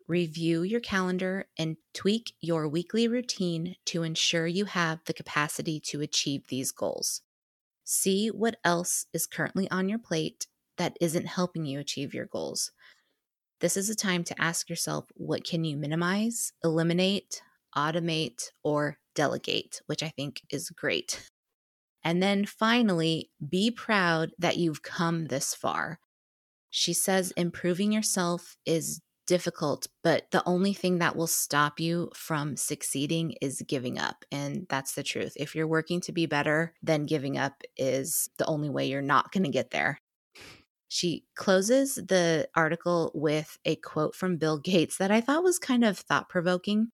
Review 0.06 0.62
your 0.62 0.80
calendar 0.80 1.48
and 1.58 1.76
tweak 1.92 2.32
your 2.40 2.66
weekly 2.66 3.06
routine 3.08 3.76
to 3.84 4.04
ensure 4.04 4.46
you 4.46 4.64
have 4.64 5.00
the 5.04 5.12
capacity 5.12 5.78
to 5.80 6.00
achieve 6.00 6.46
these 6.48 6.72
goals. 6.72 7.20
See 7.84 8.28
what 8.28 8.56
else 8.64 9.04
is 9.12 9.26
currently 9.26 9.70
on 9.70 9.90
your 9.90 9.98
plate 9.98 10.46
that 10.78 10.96
isn't 10.98 11.26
helping 11.26 11.66
you 11.66 11.78
achieve 11.78 12.14
your 12.14 12.24
goals. 12.24 12.70
This 13.60 13.76
is 13.76 13.90
a 13.90 13.94
time 13.94 14.24
to 14.24 14.40
ask 14.40 14.70
yourself 14.70 15.12
what 15.14 15.44
can 15.44 15.62
you 15.64 15.76
minimize, 15.76 16.54
eliminate, 16.64 17.42
automate, 17.76 18.44
or 18.62 18.96
delegate, 19.18 19.82
which 19.86 20.04
I 20.04 20.10
think 20.10 20.42
is 20.48 20.70
great. 20.70 21.28
And 22.04 22.22
then 22.22 22.46
finally, 22.46 23.30
be 23.46 23.72
proud 23.72 24.30
that 24.38 24.58
you've 24.58 24.84
come 24.84 25.26
this 25.26 25.56
far. 25.56 25.98
She 26.70 26.92
says 26.92 27.32
improving 27.32 27.90
yourself 27.90 28.56
is 28.64 29.00
difficult, 29.26 29.88
but 30.04 30.30
the 30.30 30.44
only 30.46 30.72
thing 30.72 30.98
that 30.98 31.16
will 31.16 31.26
stop 31.26 31.80
you 31.80 32.10
from 32.14 32.56
succeeding 32.56 33.34
is 33.42 33.64
giving 33.66 33.98
up. 33.98 34.24
And 34.30 34.66
that's 34.70 34.94
the 34.94 35.02
truth. 35.02 35.32
If 35.34 35.56
you're 35.56 35.66
working 35.66 36.00
to 36.02 36.12
be 36.12 36.26
better, 36.26 36.72
then 36.80 37.04
giving 37.04 37.36
up 37.36 37.62
is 37.76 38.30
the 38.38 38.46
only 38.46 38.70
way 38.70 38.86
you're 38.86 39.02
not 39.02 39.32
going 39.32 39.44
to 39.44 39.50
get 39.50 39.72
there. 39.72 39.98
She 40.88 41.24
closes 41.34 41.96
the 41.96 42.48
article 42.54 43.10
with 43.14 43.58
a 43.64 43.74
quote 43.74 44.14
from 44.14 44.36
Bill 44.36 44.58
Gates 44.58 44.96
that 44.98 45.10
I 45.10 45.20
thought 45.20 45.42
was 45.42 45.58
kind 45.58 45.84
of 45.84 45.98
thought 45.98 46.28
provoking. 46.28 46.90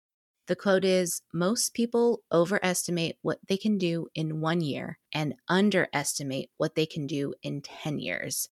The 0.46 0.57
quote 0.57 0.85
is 0.85 1.22
Most 1.33 1.72
people 1.72 2.22
overestimate 2.30 3.16
what 3.22 3.38
they 3.48 3.57
can 3.57 3.78
do 3.78 4.09
in 4.14 4.40
one 4.40 4.61
year 4.61 4.98
and 5.12 5.35
underestimate 5.48 6.50
what 6.59 6.74
they 6.74 6.85
can 6.87 7.07
do 7.07 7.35
in 7.42 7.62
10 7.62 7.98
years. 7.98 8.48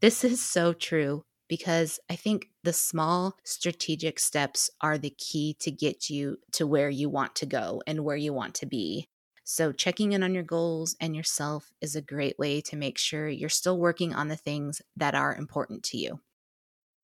This 0.00 0.24
is 0.24 0.42
so 0.42 0.74
true 0.74 1.24
because 1.48 1.98
I 2.10 2.16
think 2.16 2.50
the 2.64 2.72
small 2.72 3.36
strategic 3.44 4.18
steps 4.18 4.68
are 4.82 4.98
the 4.98 5.14
key 5.16 5.56
to 5.60 5.70
get 5.70 6.10
you 6.10 6.38
to 6.52 6.66
where 6.66 6.90
you 6.90 7.08
want 7.08 7.34
to 7.36 7.46
go 7.46 7.82
and 7.86 8.04
where 8.04 8.16
you 8.16 8.34
want 8.34 8.54
to 8.56 8.66
be. 8.66 9.08
So, 9.42 9.72
checking 9.72 10.12
in 10.12 10.24
on 10.24 10.34
your 10.34 10.42
goals 10.42 10.96
and 11.00 11.14
yourself 11.14 11.70
is 11.80 11.94
a 11.94 12.02
great 12.02 12.36
way 12.38 12.60
to 12.62 12.76
make 12.76 12.98
sure 12.98 13.28
you're 13.28 13.48
still 13.48 13.78
working 13.78 14.12
on 14.12 14.28
the 14.28 14.36
things 14.36 14.82
that 14.96 15.14
are 15.14 15.36
important 15.36 15.84
to 15.84 15.98
you 15.98 16.20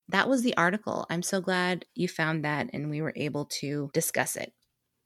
that 0.09 0.29
was 0.29 0.43
the 0.43 0.57
article. 0.57 1.07
I'm 1.11 1.23
so 1.23 1.41
glad 1.41 1.87
you 1.95 2.09
found 2.09 2.45
that 2.45 2.71
and 2.73 2.91
we 2.91 3.01
were 3.01 3.13
able 3.17 3.47
to 3.61 3.91
discuss 3.95 4.37
it. 4.37 4.53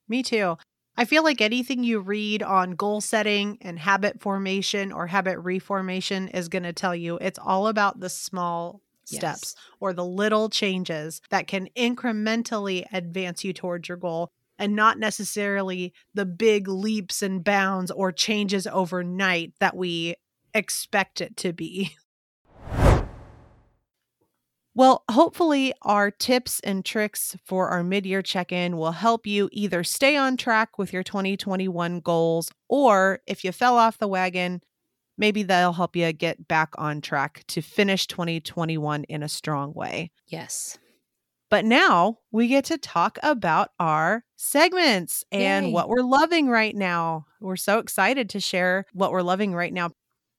Me 0.08 0.22
too. 0.22 0.56
I 0.96 1.04
feel 1.04 1.22
like 1.22 1.40
anything 1.40 1.84
you 1.84 2.00
read 2.00 2.42
on 2.42 2.72
goal 2.72 3.00
setting 3.00 3.58
and 3.60 3.78
habit 3.78 4.20
formation 4.20 4.92
or 4.92 5.06
habit 5.06 5.38
reformation 5.38 6.28
is 6.28 6.48
going 6.48 6.62
to 6.62 6.72
tell 6.72 6.94
you 6.94 7.18
it's 7.18 7.38
all 7.38 7.68
about 7.68 8.00
the 8.00 8.08
small 8.08 8.80
steps 9.04 9.54
yes. 9.54 9.64
or 9.78 9.92
the 9.92 10.04
little 10.04 10.48
changes 10.48 11.20
that 11.30 11.46
can 11.46 11.68
incrementally 11.76 12.84
advance 12.92 13.44
you 13.44 13.52
towards 13.52 13.88
your 13.88 13.98
goal 13.98 14.30
and 14.58 14.74
not 14.74 14.98
necessarily 14.98 15.92
the 16.14 16.24
big 16.26 16.66
leaps 16.66 17.22
and 17.22 17.44
bounds 17.44 17.90
or 17.90 18.10
changes 18.10 18.66
overnight 18.66 19.52
that 19.60 19.76
we 19.76 20.16
expect 20.54 21.20
it 21.20 21.36
to 21.36 21.52
be. 21.52 21.96
Well, 24.76 25.04
hopefully, 25.10 25.72
our 25.80 26.10
tips 26.10 26.60
and 26.60 26.84
tricks 26.84 27.34
for 27.42 27.70
our 27.70 27.82
mid 27.82 28.04
year 28.04 28.20
check 28.20 28.52
in 28.52 28.76
will 28.76 28.92
help 28.92 29.26
you 29.26 29.48
either 29.50 29.82
stay 29.82 30.18
on 30.18 30.36
track 30.36 30.76
with 30.76 30.92
your 30.92 31.02
2021 31.02 32.00
goals, 32.00 32.50
or 32.68 33.20
if 33.26 33.42
you 33.42 33.52
fell 33.52 33.78
off 33.78 33.96
the 33.96 34.06
wagon, 34.06 34.60
maybe 35.16 35.42
they'll 35.42 35.72
help 35.72 35.96
you 35.96 36.12
get 36.12 36.46
back 36.46 36.74
on 36.76 37.00
track 37.00 37.42
to 37.48 37.62
finish 37.62 38.06
2021 38.06 39.04
in 39.04 39.22
a 39.22 39.30
strong 39.30 39.72
way. 39.72 40.10
Yes. 40.26 40.76
But 41.48 41.64
now 41.64 42.18
we 42.30 42.46
get 42.46 42.66
to 42.66 42.76
talk 42.76 43.18
about 43.22 43.70
our 43.80 44.24
segments 44.36 45.24
and 45.32 45.68
Yay. 45.68 45.72
what 45.72 45.88
we're 45.88 46.02
loving 46.02 46.50
right 46.50 46.76
now. 46.76 47.24
We're 47.40 47.56
so 47.56 47.78
excited 47.78 48.28
to 48.28 48.40
share 48.40 48.84
what 48.92 49.10
we're 49.10 49.22
loving 49.22 49.54
right 49.54 49.72
now. 49.72 49.92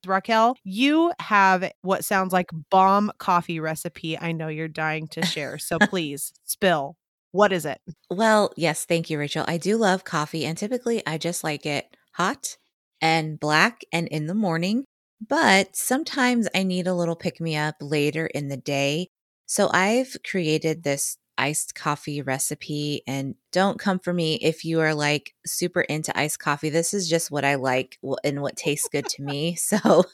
Raquel, 0.08 0.56
you 0.64 1.12
have 1.20 1.72
what 1.82 2.06
sounds 2.06 2.34
like 2.34 2.50
bomb 2.70 3.12
coffee 3.18 3.60
recipe. 3.60 4.18
I 4.18 4.32
know 4.32 4.48
you're 4.48 4.68
dying 4.68 5.08
to 5.10 5.26
share. 5.26 5.58
So 5.68 5.78
please 5.80 6.32
spill. 6.46 6.96
What 7.32 7.52
is 7.52 7.66
it? 7.66 7.80
Well, 8.10 8.54
yes, 8.56 8.86
thank 8.86 9.10
you, 9.10 9.20
Rachel. 9.20 9.44
I 9.48 9.58
do 9.58 9.76
love 9.76 10.06
coffee, 10.06 10.46
and 10.46 10.58
typically 10.58 11.06
I 11.06 11.18
just 11.18 11.44
like 11.44 11.66
it 11.66 11.86
hot 12.14 12.58
and 13.02 13.40
black 13.40 13.82
and 13.92 14.08
in 14.08 14.28
the 14.28 14.34
morning. 14.34 14.86
But 15.26 15.76
sometimes 15.76 16.48
I 16.56 16.64
need 16.64 16.88
a 16.88 16.94
little 16.94 17.16
pick 17.16 17.42
me 17.42 17.56
up 17.58 17.76
later 17.82 18.28
in 18.28 18.48
the 18.48 18.58
day. 18.58 19.10
So 19.46 19.70
I've 19.74 20.16
created 20.26 20.84
this 20.84 21.18
iced 21.38 21.76
coffee 21.76 22.22
recipe 22.22 23.02
and 23.08 23.36
don't 23.52 23.80
come 23.80 24.00
for 24.00 24.14
me 24.14 24.36
if 24.36 24.66
you 24.66 24.80
are 24.80 24.94
like 24.94 25.34
super 25.46 25.82
into 25.82 26.18
iced 26.18 26.40
coffee. 26.40 26.70
This 26.70 26.94
is 26.94 27.10
just 27.10 27.32
what 27.32 27.46
I 27.46 27.56
like 27.56 28.00
and 28.24 28.42
what 28.42 28.56
tastes 28.56 28.90
good 28.92 29.08
to 29.10 29.24
me. 29.24 29.58
So 29.68 30.06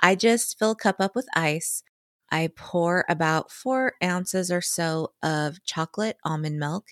I 0.00 0.14
just 0.14 0.58
fill 0.58 0.72
a 0.72 0.76
cup 0.76 0.96
up 1.00 1.14
with 1.14 1.26
ice. 1.34 1.82
I 2.30 2.50
pour 2.56 3.04
about 3.08 3.50
four 3.50 3.94
ounces 4.02 4.50
or 4.50 4.60
so 4.60 5.12
of 5.22 5.62
chocolate 5.64 6.16
almond 6.24 6.58
milk. 6.58 6.88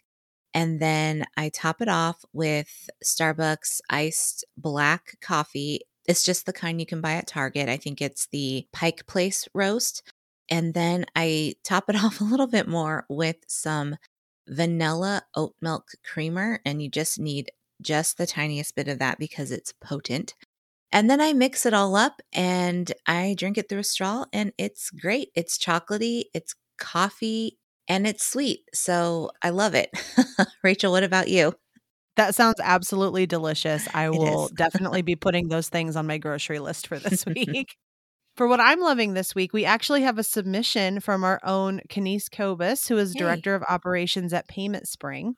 And 0.53 0.81
then 0.81 1.25
I 1.37 1.49
top 1.49 1.81
it 1.81 1.89
off 1.89 2.25
with 2.33 2.91
Starbucks 3.05 3.81
iced 3.89 4.45
black 4.57 5.17
coffee. 5.23 5.83
It's 6.07 6.25
just 6.25 6.47
the 6.47 6.53
kind 6.53 6.81
you 6.81 6.87
can 6.87 7.01
buy 7.01 7.13
at 7.13 7.27
Target. 7.27 7.69
I 7.69 7.77
think 7.77 8.03
it's 8.03 8.27
the 8.33 8.67
Pike 8.73 9.07
Place 9.07 9.49
roast. 9.55 10.03
And 10.51 10.75
then 10.75 11.07
I 11.17 11.55
top 11.65 11.89
it 11.89 11.97
off 12.05 12.21
a 12.21 12.25
little 12.25 12.47
bit 12.47 12.69
more 12.69 13.07
with 13.09 13.37
some 13.47 13.97
vanilla 14.49 15.23
oat 15.35 15.55
milk 15.61 15.91
creamer. 16.05 16.61
And 16.65 16.83
you 16.83 16.91
just 16.91 17.19
need 17.19 17.53
just 17.81 18.19
the 18.19 18.27
tiniest 18.27 18.75
bit 18.75 18.89
of 18.89 18.99
that 18.99 19.19
because 19.19 19.51
it's 19.51 19.73
potent. 19.73 20.35
And 20.93 21.09
then 21.09 21.21
I 21.21 21.33
mix 21.33 21.67
it 21.67 21.75
all 21.75 21.95
up 21.95 22.21
and 22.33 22.93
I 23.07 23.37
drink 23.39 23.57
it 23.57 23.69
through 23.69 23.79
a 23.79 23.85
straw 23.85 24.25
and 24.33 24.53
it's 24.59 24.91
great. 24.91 25.31
It's 25.37 25.57
chocolatey, 25.57 26.25
it's 26.35 26.57
coffee, 26.79 27.59
and 27.87 28.07
it's 28.07 28.27
sweet. 28.27 28.61
So 28.75 29.31
I 29.43 29.51
love 29.51 29.75
it. 29.75 29.91
Rachel, 30.65 30.93
what 30.93 31.05
about 31.05 31.29
you? 31.29 31.55
That 32.17 32.35
sounds 32.35 32.61
absolutely 32.63 33.27
delicious. 33.27 33.89
I 33.95 34.11
will 34.11 34.49
definitely 34.55 35.03
be 35.03 35.17
putting 35.17 35.49
those 35.49 35.69
things 35.69 35.97
on 35.97 36.07
my 36.07 36.19
grocery 36.19 36.59
list 36.59 36.87
for 36.87 36.99
this 36.99 37.25
week. 37.25 37.77
For 38.41 38.49
what 38.49 38.59
I'm 38.59 38.81
loving 38.81 39.13
this 39.13 39.35
week, 39.35 39.53
we 39.53 39.67
actually 39.67 40.01
have 40.01 40.17
a 40.17 40.23
submission 40.23 41.01
from 41.01 41.25
our 41.25 41.41
own 41.45 41.83
Kenise 41.91 42.31
Kobus, 42.31 42.89
who 42.89 42.97
is 42.97 43.15
Yay. 43.15 43.19
Director 43.19 43.55
of 43.55 43.63
Operations 43.69 44.33
at 44.33 44.49
Payment 44.49 44.89
Spring. 44.89 45.37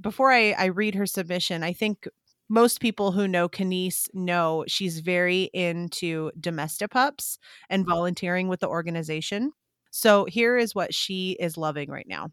Before 0.00 0.30
I, 0.30 0.52
I 0.52 0.66
read 0.66 0.94
her 0.94 1.04
submission, 1.04 1.64
I 1.64 1.72
think 1.72 2.06
most 2.48 2.80
people 2.80 3.10
who 3.10 3.26
know 3.26 3.48
Kenise 3.48 4.08
know 4.14 4.64
she's 4.68 5.00
very 5.00 5.50
into 5.52 6.30
Domestipups 6.38 7.38
and 7.68 7.84
volunteering 7.84 8.46
with 8.46 8.60
the 8.60 8.68
organization. 8.68 9.50
So 9.90 10.24
here 10.26 10.56
is 10.56 10.76
what 10.76 10.94
she 10.94 11.36
is 11.40 11.56
loving 11.56 11.90
right 11.90 12.06
now. 12.06 12.28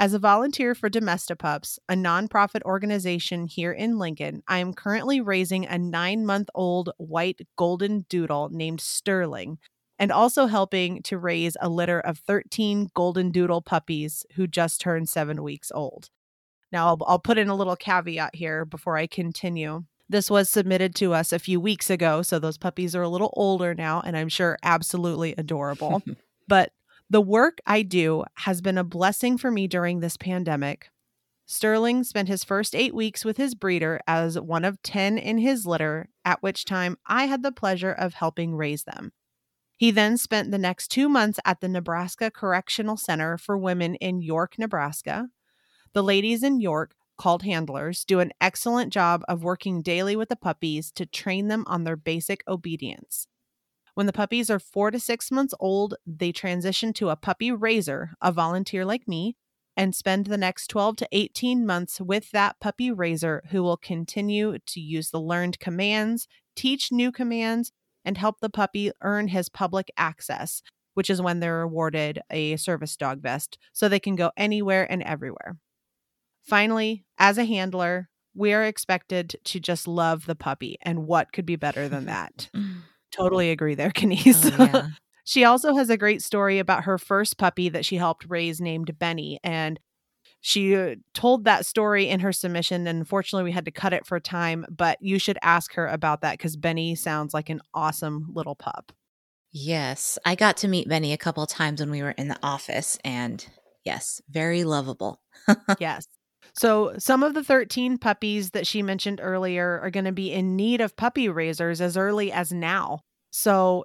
As 0.00 0.14
a 0.14 0.18
volunteer 0.18 0.74
for 0.74 0.88
Domestipups, 0.88 1.78
a 1.86 1.92
nonprofit 1.92 2.62
organization 2.62 3.46
here 3.46 3.70
in 3.70 3.98
Lincoln, 3.98 4.42
I 4.48 4.56
am 4.56 4.72
currently 4.72 5.20
raising 5.20 5.66
a 5.66 5.76
nine 5.76 6.24
month 6.24 6.48
old 6.54 6.88
white 6.96 7.46
golden 7.56 8.06
doodle 8.08 8.48
named 8.50 8.80
Sterling 8.80 9.58
and 9.98 10.10
also 10.10 10.46
helping 10.46 11.02
to 11.02 11.18
raise 11.18 11.54
a 11.60 11.68
litter 11.68 12.00
of 12.00 12.16
13 12.16 12.88
golden 12.94 13.30
doodle 13.30 13.60
puppies 13.60 14.24
who 14.36 14.46
just 14.46 14.80
turned 14.80 15.10
seven 15.10 15.42
weeks 15.42 15.70
old. 15.74 16.08
Now, 16.72 16.86
I'll, 16.86 16.98
I'll 17.06 17.18
put 17.18 17.36
in 17.36 17.50
a 17.50 17.54
little 17.54 17.76
caveat 17.76 18.34
here 18.34 18.64
before 18.64 18.96
I 18.96 19.06
continue. 19.06 19.84
This 20.08 20.30
was 20.30 20.48
submitted 20.48 20.94
to 20.94 21.12
us 21.12 21.30
a 21.30 21.38
few 21.38 21.60
weeks 21.60 21.90
ago, 21.90 22.22
so 22.22 22.38
those 22.38 22.56
puppies 22.56 22.96
are 22.96 23.02
a 23.02 23.08
little 23.10 23.34
older 23.36 23.74
now, 23.74 24.00
and 24.00 24.16
I'm 24.16 24.30
sure 24.30 24.56
absolutely 24.62 25.34
adorable. 25.36 26.02
but 26.48 26.72
the 27.10 27.20
work 27.20 27.58
I 27.66 27.82
do 27.82 28.24
has 28.36 28.60
been 28.60 28.78
a 28.78 28.84
blessing 28.84 29.36
for 29.36 29.50
me 29.50 29.66
during 29.66 29.98
this 29.98 30.16
pandemic. 30.16 30.90
Sterling 31.44 32.04
spent 32.04 32.28
his 32.28 32.44
first 32.44 32.76
eight 32.76 32.94
weeks 32.94 33.24
with 33.24 33.36
his 33.36 33.56
breeder 33.56 34.00
as 34.06 34.38
one 34.38 34.64
of 34.64 34.80
10 34.82 35.18
in 35.18 35.38
his 35.38 35.66
litter, 35.66 36.08
at 36.24 36.40
which 36.40 36.64
time 36.64 36.96
I 37.08 37.24
had 37.24 37.42
the 37.42 37.50
pleasure 37.50 37.90
of 37.90 38.14
helping 38.14 38.54
raise 38.54 38.84
them. 38.84 39.10
He 39.76 39.90
then 39.90 40.16
spent 40.16 40.52
the 40.52 40.58
next 40.58 40.88
two 40.88 41.08
months 41.08 41.40
at 41.44 41.60
the 41.60 41.68
Nebraska 41.68 42.30
Correctional 42.30 42.96
Center 42.96 43.36
for 43.36 43.58
Women 43.58 43.96
in 43.96 44.22
York, 44.22 44.56
Nebraska. 44.56 45.26
The 45.92 46.04
ladies 46.04 46.44
in 46.44 46.60
York, 46.60 46.94
called 47.18 47.42
handlers, 47.42 48.04
do 48.04 48.20
an 48.20 48.30
excellent 48.40 48.92
job 48.92 49.22
of 49.26 49.42
working 49.42 49.82
daily 49.82 50.14
with 50.14 50.28
the 50.28 50.36
puppies 50.36 50.92
to 50.92 51.06
train 51.06 51.48
them 51.48 51.64
on 51.66 51.82
their 51.82 51.96
basic 51.96 52.44
obedience. 52.46 53.26
When 54.00 54.06
the 54.06 54.14
puppies 54.14 54.48
are 54.48 54.58
four 54.58 54.90
to 54.90 54.98
six 54.98 55.30
months 55.30 55.52
old, 55.60 55.94
they 56.06 56.32
transition 56.32 56.94
to 56.94 57.10
a 57.10 57.16
puppy 57.16 57.52
raiser, 57.52 58.12
a 58.22 58.32
volunteer 58.32 58.82
like 58.82 59.06
me, 59.06 59.36
and 59.76 59.94
spend 59.94 60.24
the 60.24 60.38
next 60.38 60.68
12 60.68 60.96
to 60.96 61.08
18 61.12 61.66
months 61.66 62.00
with 62.00 62.30
that 62.30 62.58
puppy 62.60 62.90
raiser 62.90 63.42
who 63.50 63.62
will 63.62 63.76
continue 63.76 64.56
to 64.68 64.80
use 64.80 65.10
the 65.10 65.20
learned 65.20 65.58
commands, 65.58 66.28
teach 66.56 66.90
new 66.90 67.12
commands, 67.12 67.72
and 68.02 68.16
help 68.16 68.40
the 68.40 68.48
puppy 68.48 68.90
earn 69.02 69.28
his 69.28 69.50
public 69.50 69.90
access, 69.98 70.62
which 70.94 71.10
is 71.10 71.20
when 71.20 71.40
they're 71.40 71.60
awarded 71.60 72.22
a 72.30 72.56
service 72.56 72.96
dog 72.96 73.20
vest 73.20 73.58
so 73.74 73.86
they 73.86 74.00
can 74.00 74.16
go 74.16 74.30
anywhere 74.34 74.90
and 74.90 75.02
everywhere. 75.02 75.58
Finally, 76.42 77.04
as 77.18 77.36
a 77.36 77.44
handler, 77.44 78.08
we 78.34 78.54
are 78.54 78.64
expected 78.64 79.36
to 79.44 79.60
just 79.60 79.86
love 79.86 80.24
the 80.24 80.34
puppy, 80.34 80.78
and 80.80 81.06
what 81.06 81.34
could 81.34 81.44
be 81.44 81.56
better 81.56 81.86
than 81.86 82.06
that? 82.06 82.48
Mm. 82.60 82.76
Totally 83.20 83.50
agree 83.50 83.74
there, 83.74 83.90
Kenise. 83.90 84.52
Oh, 84.58 84.64
yeah. 84.64 84.88
she 85.24 85.44
also 85.44 85.74
has 85.74 85.90
a 85.90 85.96
great 85.96 86.22
story 86.22 86.58
about 86.58 86.84
her 86.84 86.98
first 86.98 87.38
puppy 87.38 87.68
that 87.68 87.84
she 87.84 87.96
helped 87.96 88.26
raise 88.28 88.60
named 88.60 88.98
Benny. 88.98 89.38
And 89.44 89.78
she 90.40 90.74
uh, 90.74 90.94
told 91.12 91.44
that 91.44 91.66
story 91.66 92.08
in 92.08 92.20
her 92.20 92.32
submission. 92.32 92.86
And 92.86 92.98
unfortunately, 92.98 93.44
we 93.44 93.52
had 93.52 93.66
to 93.66 93.70
cut 93.70 93.92
it 93.92 94.06
for 94.06 94.18
time, 94.18 94.64
but 94.70 94.98
you 95.00 95.18
should 95.18 95.38
ask 95.42 95.74
her 95.74 95.86
about 95.86 96.22
that 96.22 96.38
because 96.38 96.56
Benny 96.56 96.94
sounds 96.94 97.34
like 97.34 97.50
an 97.50 97.60
awesome 97.74 98.30
little 98.32 98.54
pup. 98.54 98.92
Yes, 99.52 100.18
I 100.24 100.36
got 100.36 100.56
to 100.58 100.68
meet 100.68 100.88
Benny 100.88 101.12
a 101.12 101.18
couple 101.18 101.44
times 101.46 101.80
when 101.80 101.90
we 101.90 102.02
were 102.02 102.12
in 102.12 102.28
the 102.28 102.38
office, 102.40 102.98
and 103.04 103.44
yes, 103.84 104.22
very 104.30 104.62
lovable. 104.62 105.20
yes. 105.80 106.06
So, 106.56 106.94
some 106.98 107.22
of 107.22 107.34
the 107.34 107.42
13 107.42 107.98
puppies 107.98 108.50
that 108.50 108.66
she 108.66 108.82
mentioned 108.82 109.20
earlier 109.22 109.80
are 109.80 109.90
going 109.90 110.04
to 110.04 110.12
be 110.12 110.32
in 110.32 110.56
need 110.56 110.80
of 110.80 110.96
puppy 110.96 111.28
raisers 111.28 111.80
as 111.80 111.96
early 111.96 112.30
as 112.30 112.52
now. 112.52 113.00
So, 113.30 113.84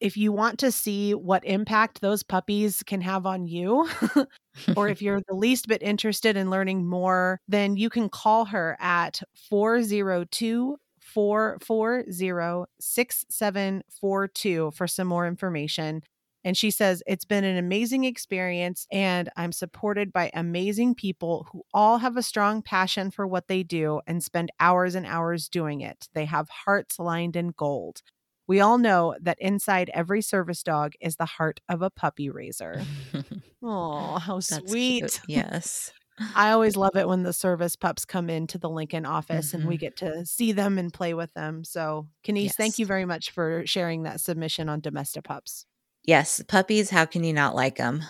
if 0.00 0.16
you 0.16 0.32
want 0.32 0.58
to 0.60 0.72
see 0.72 1.14
what 1.14 1.44
impact 1.46 2.00
those 2.00 2.22
puppies 2.22 2.82
can 2.84 3.00
have 3.00 3.26
on 3.26 3.46
you, 3.46 3.88
or 4.76 4.88
if 4.88 5.00
you're 5.02 5.22
the 5.28 5.34
least 5.34 5.68
bit 5.68 5.82
interested 5.82 6.36
in 6.36 6.50
learning 6.50 6.86
more, 6.86 7.40
then 7.48 7.76
you 7.76 7.90
can 7.90 8.08
call 8.08 8.46
her 8.46 8.76
at 8.80 9.20
402 9.34 10.76
440 11.00 12.66
6742 12.80 14.72
for 14.72 14.86
some 14.88 15.06
more 15.08 15.26
information. 15.26 16.02
And 16.44 16.56
she 16.56 16.70
says, 16.70 17.02
It's 17.06 17.24
been 17.24 17.44
an 17.44 17.56
amazing 17.56 18.04
experience, 18.04 18.86
and 18.92 19.30
I'm 19.36 19.52
supported 19.52 20.12
by 20.12 20.30
amazing 20.34 20.94
people 20.94 21.46
who 21.52 21.62
all 21.72 21.98
have 21.98 22.16
a 22.18 22.22
strong 22.22 22.60
passion 22.62 23.10
for 23.10 23.26
what 23.26 23.48
they 23.48 23.62
do 23.62 24.00
and 24.06 24.22
spend 24.22 24.50
hours 24.60 24.94
and 24.94 25.06
hours 25.06 25.48
doing 25.48 25.80
it. 25.80 26.08
They 26.14 26.26
have 26.26 26.48
hearts 26.50 26.98
lined 26.98 27.36
in 27.36 27.54
gold. 27.56 28.02
We 28.46 28.60
all 28.60 28.78
know 28.78 29.16
that 29.22 29.38
inside 29.40 29.90
every 29.94 30.20
service 30.22 30.62
dog 30.62 30.92
is 31.00 31.16
the 31.16 31.24
heart 31.24 31.60
of 31.68 31.82
a 31.82 31.90
puppy 31.90 32.30
raiser. 32.30 32.82
Oh, 33.66 34.18
how 34.18 34.34
That's 34.34 34.68
sweet. 34.68 35.00
cute. 35.00 35.20
Yes. 35.28 35.90
I 36.36 36.50
always 36.50 36.76
love 36.76 36.96
it 36.96 37.08
when 37.08 37.22
the 37.22 37.32
service 37.32 37.76
pups 37.76 38.04
come 38.04 38.28
into 38.28 38.58
the 38.58 38.68
Lincoln 38.68 39.06
office 39.06 39.54
and 39.54 39.66
we 39.66 39.76
Mhm. 39.76 39.80
get 39.80 39.96
to 39.96 40.26
see 40.26 40.52
them 40.52 40.76
and 40.78 40.92
play 40.92 41.14
with 41.14 41.32
them. 41.32 41.64
So, 41.64 42.08
Kenise, 42.22 42.52
thank 42.52 42.78
you 42.78 42.84
very 42.86 43.06
much 43.06 43.30
for 43.30 43.66
sharing 43.66 44.02
that 44.02 44.20
submission 44.20 44.68
on 44.68 44.82
Domestipups. 44.82 45.64
Yes, 46.04 46.42
puppies, 46.46 46.90
how 46.90 47.06
can 47.06 47.24
you 47.24 47.32
not 47.32 47.54
like 47.54 47.76
them? 47.76 48.04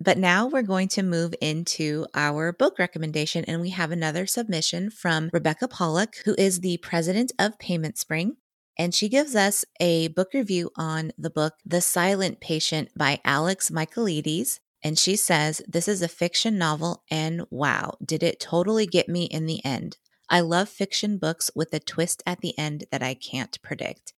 But 0.00 0.16
now 0.16 0.46
we're 0.46 0.62
going 0.62 0.88
to 0.88 1.02
move 1.02 1.34
into 1.40 2.06
our 2.14 2.52
book 2.52 2.78
recommendation, 2.78 3.44
and 3.46 3.60
we 3.60 3.70
have 3.70 3.90
another 3.90 4.26
submission 4.26 4.90
from 4.90 5.28
Rebecca 5.32 5.66
Pollock, 5.68 6.16
who 6.24 6.36
is 6.38 6.60
the 6.60 6.76
president 6.78 7.32
of 7.38 7.58
Payment 7.58 7.98
Spring. 7.98 8.36
And 8.78 8.94
she 8.94 9.08
gives 9.08 9.34
us 9.34 9.64
a 9.80 10.08
book 10.08 10.28
review 10.32 10.70
on 10.76 11.10
the 11.18 11.30
book 11.30 11.54
The 11.66 11.80
Silent 11.80 12.40
Patient 12.40 12.90
by 12.96 13.20
Alex 13.24 13.70
Michaelides. 13.70 14.60
And 14.84 14.96
she 14.96 15.16
says, 15.16 15.60
This 15.66 15.88
is 15.88 16.00
a 16.00 16.08
fiction 16.08 16.56
novel, 16.56 17.02
and 17.10 17.42
wow, 17.50 17.94
did 18.04 18.22
it 18.22 18.38
totally 18.38 18.86
get 18.86 19.08
me 19.08 19.24
in 19.24 19.46
the 19.46 19.64
end. 19.64 19.96
I 20.30 20.40
love 20.40 20.68
fiction 20.68 21.18
books 21.18 21.50
with 21.56 21.74
a 21.74 21.80
twist 21.80 22.22
at 22.24 22.40
the 22.40 22.56
end 22.56 22.84
that 22.92 23.02
I 23.02 23.14
can't 23.14 23.60
predict. 23.62 24.14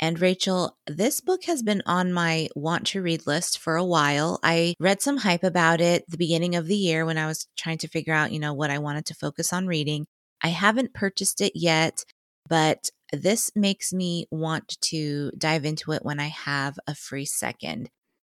And 0.00 0.18
Rachel, 0.18 0.78
this 0.86 1.20
book 1.20 1.44
has 1.44 1.62
been 1.62 1.82
on 1.84 2.12
my 2.12 2.48
want 2.56 2.86
to 2.88 3.02
read 3.02 3.26
list 3.26 3.58
for 3.58 3.76
a 3.76 3.84
while. 3.84 4.40
I 4.42 4.74
read 4.80 5.02
some 5.02 5.18
hype 5.18 5.44
about 5.44 5.82
it 5.82 6.04
the 6.08 6.16
beginning 6.16 6.56
of 6.56 6.66
the 6.66 6.76
year 6.76 7.04
when 7.04 7.18
I 7.18 7.26
was 7.26 7.46
trying 7.56 7.78
to 7.78 7.88
figure 7.88 8.14
out, 8.14 8.32
you 8.32 8.40
know, 8.40 8.54
what 8.54 8.70
I 8.70 8.78
wanted 8.78 9.04
to 9.06 9.14
focus 9.14 9.52
on 9.52 9.66
reading. 9.66 10.06
I 10.42 10.48
haven't 10.48 10.94
purchased 10.94 11.42
it 11.42 11.52
yet, 11.54 12.02
but 12.48 12.88
this 13.12 13.50
makes 13.54 13.92
me 13.92 14.26
want 14.30 14.76
to 14.82 15.30
dive 15.36 15.64
into 15.64 15.92
it 15.92 16.04
when 16.04 16.20
I 16.20 16.28
have 16.28 16.78
a 16.86 16.94
free 16.94 17.26
2nd 17.26 17.88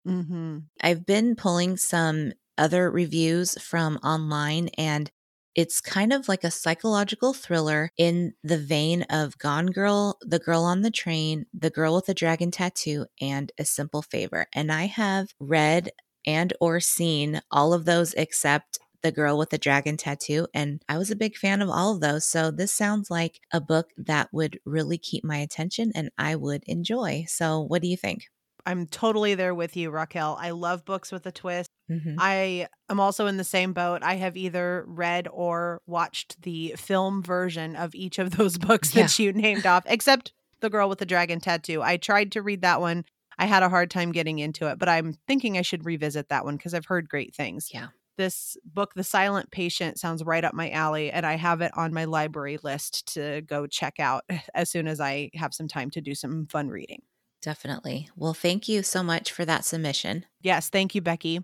Mm-hmm. 0.07 0.59
I've 0.81 1.05
been 1.05 1.35
pulling 1.35 1.77
some 1.77 2.31
other 2.57 2.89
reviews 2.89 3.61
from 3.61 3.97
online 3.97 4.69
and 4.77 5.11
it's 5.53 5.81
kind 5.81 6.13
of 6.13 6.27
like 6.27 6.43
a 6.43 6.51
psychological 6.51 7.33
thriller 7.33 7.91
in 7.97 8.33
the 8.43 8.59
vein 8.59 9.03
of 9.09 9.37
Gone 9.39 9.67
Girl, 9.67 10.17
The 10.21 10.39
Girl 10.39 10.63
on 10.63 10.81
the 10.83 10.91
Train, 10.91 11.47
The 11.51 11.71
Girl 11.71 11.95
with 11.95 12.05
the 12.05 12.13
Dragon 12.13 12.51
Tattoo, 12.51 13.07
and 13.19 13.51
A 13.57 13.65
Simple 13.65 14.03
Favor. 14.03 14.45
And 14.53 14.71
I 14.71 14.85
have 14.85 15.29
read 15.39 15.89
and 16.27 16.53
or 16.61 16.79
seen 16.79 17.41
all 17.49 17.73
of 17.73 17.85
those 17.85 18.13
except 18.13 18.77
the 19.08 19.12
girl 19.13 19.38
with 19.38 19.52
the 19.52 19.58
dragon 19.58 19.96
tattoo 19.96 20.48
and 20.54 20.84
i 20.89 20.98
was 20.98 21.10
a 21.10 21.15
big 21.15 21.38
fan 21.38 21.62
of 21.62 21.70
all 21.70 21.96
of 21.96 22.02
those 22.02 22.26
so 22.26 22.52
this 22.52 22.74
sounds 22.74 23.10
like 23.10 23.39
a 23.54 23.62
book 23.62 23.91
that 23.98 24.28
would 24.34 24.60
really 24.65 24.98
keep 24.98 25.24
my 25.24 25.38
attention 25.38 25.93
and 25.96 26.10
i 26.17 26.36
would 26.36 26.62
enjoy 26.67 27.24
so 27.26 27.62
what 27.62 27.82
do 27.82 27.88
you 27.88 27.96
think 27.96 28.26
I'm 28.65 28.86
totally 28.86 29.34
there 29.34 29.56
with 29.56 29.78
you, 29.78 29.89
Raquel. 29.91 30.38
I 30.38 30.50
love 30.50 30.84
books 30.84 31.10
with 31.10 31.26
a 31.26 31.32
twist. 31.32 31.70
mm-hmm. 31.89 32.15
I 32.20 32.67
am 32.89 33.00
also 33.00 33.26
in 33.28 33.38
the 33.38 33.46
same 33.46 33.72
boat. 33.72 34.04
I 34.04 34.15
have 34.15 34.36
either 34.36 34.84
read 34.86 35.30
or 35.32 35.82
watched 35.88 36.41
the 36.41 36.76
film 36.78 37.24
version 37.24 37.78
of 37.78 37.96
each 37.96 38.20
of 38.20 38.36
those 38.36 38.58
books 38.67 38.91
that 38.91 39.17
you 39.20 39.32
named 39.32 39.65
off, 39.65 39.84
except 39.86 40.34
The 40.60 40.70
Girl 40.70 40.89
with 40.89 41.00
the 41.00 41.06
Dragon 41.06 41.39
Tattoo. 41.39 41.82
I 41.82 41.96
tried 41.96 42.34
to 42.34 42.41
read 42.41 42.60
that 42.63 42.82
one. 42.82 43.06
I 43.39 43.46
had 43.46 43.63
a 43.63 43.70
hard 43.70 43.89
time 43.89 44.12
getting 44.12 44.39
into 44.39 44.67
it, 44.70 44.78
but 44.78 44.89
I'm 44.89 45.13
thinking 45.28 45.58
I 45.58 45.62
should 45.62 45.86
revisit 45.86 46.28
that 46.28 46.43
one 46.43 46.58
because 46.58 46.74
I've 46.74 46.88
heard 46.88 47.08
great 47.08 47.34
things. 47.34 47.70
yeah 47.74 47.88
This 48.17 48.58
book, 48.65 48.93
The 48.95 49.03
Silent 49.03 49.51
Patient, 49.51 49.99
sounds 49.99 50.23
right 50.23 50.43
up 50.43 50.53
my 50.53 50.71
alley, 50.71 51.12
and 51.12 51.25
I 51.25 51.36
have 51.36 51.62
it 51.62 51.71
on 51.75 51.93
my 51.93 52.06
library 52.06 52.58
list 52.63 53.13
to 53.13 53.41
go 53.41 53.67
check 53.67 53.99
out 53.99 54.23
as 54.56 54.69
soon 54.69 54.88
as 54.88 54.99
I 54.99 55.30
have 55.36 55.53
some 55.53 55.67
time 55.67 55.89
to 55.91 56.01
do 56.01 56.15
some 56.15 56.47
fun 56.47 56.69
reading. 56.69 57.01
definitely 57.41 58.10
well 58.15 58.34
thank 58.34 58.67
you 58.67 58.82
so 58.84 59.03
much 59.03 59.32
for 59.32 59.45
that 59.45 59.63
submission 59.63 60.25
Yes, 60.41 60.69
thank 60.69 60.95
you, 60.95 61.01
Becky. 61.01 61.43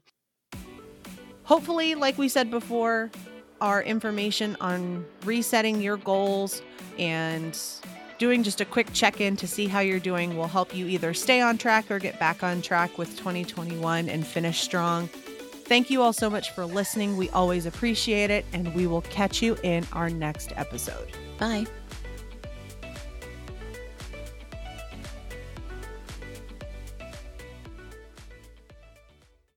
Hopefully, 1.43 1.95
like 1.95 2.17
we 2.17 2.29
said 2.29 2.49
before, 2.49 3.11
our 3.59 3.83
information 3.83 4.55
on 4.61 5.05
resetting 5.25 5.81
your 5.81 5.97
goals 5.97 6.61
and 6.97 7.57
doing 8.17 8.43
just 8.43 8.61
a 8.61 8.65
quick 8.65 8.91
check 8.93 9.19
in 9.19 9.35
to 9.35 9.47
see 9.47 9.67
how 9.67 9.79
you're 9.81 9.99
doing 9.99 10.37
will 10.37 10.47
help 10.47 10.73
you 10.73 10.87
either 10.87 11.13
stay 11.13 11.41
on 11.41 11.57
track 11.57 11.91
or 11.91 11.99
get 11.99 12.17
back 12.19 12.43
on 12.43 12.61
track 12.61 12.97
with 12.97 13.09
2021 13.17 14.07
and 14.07 14.25
finish 14.25 14.61
strong. 14.61 15.09
Thank 15.65 15.89
you 15.89 16.01
all 16.01 16.13
so 16.13 16.29
much 16.29 16.51
for 16.51 16.65
listening. 16.65 17.17
We 17.17 17.29
always 17.29 17.65
appreciate 17.65 18.29
it, 18.29 18.45
and 18.53 18.73
we 18.75 18.85
will 18.85 19.01
catch 19.01 19.41
you 19.41 19.57
in 19.63 19.85
our 19.93 20.09
next 20.09 20.51
episode. 20.55 21.11
bye 21.39 21.65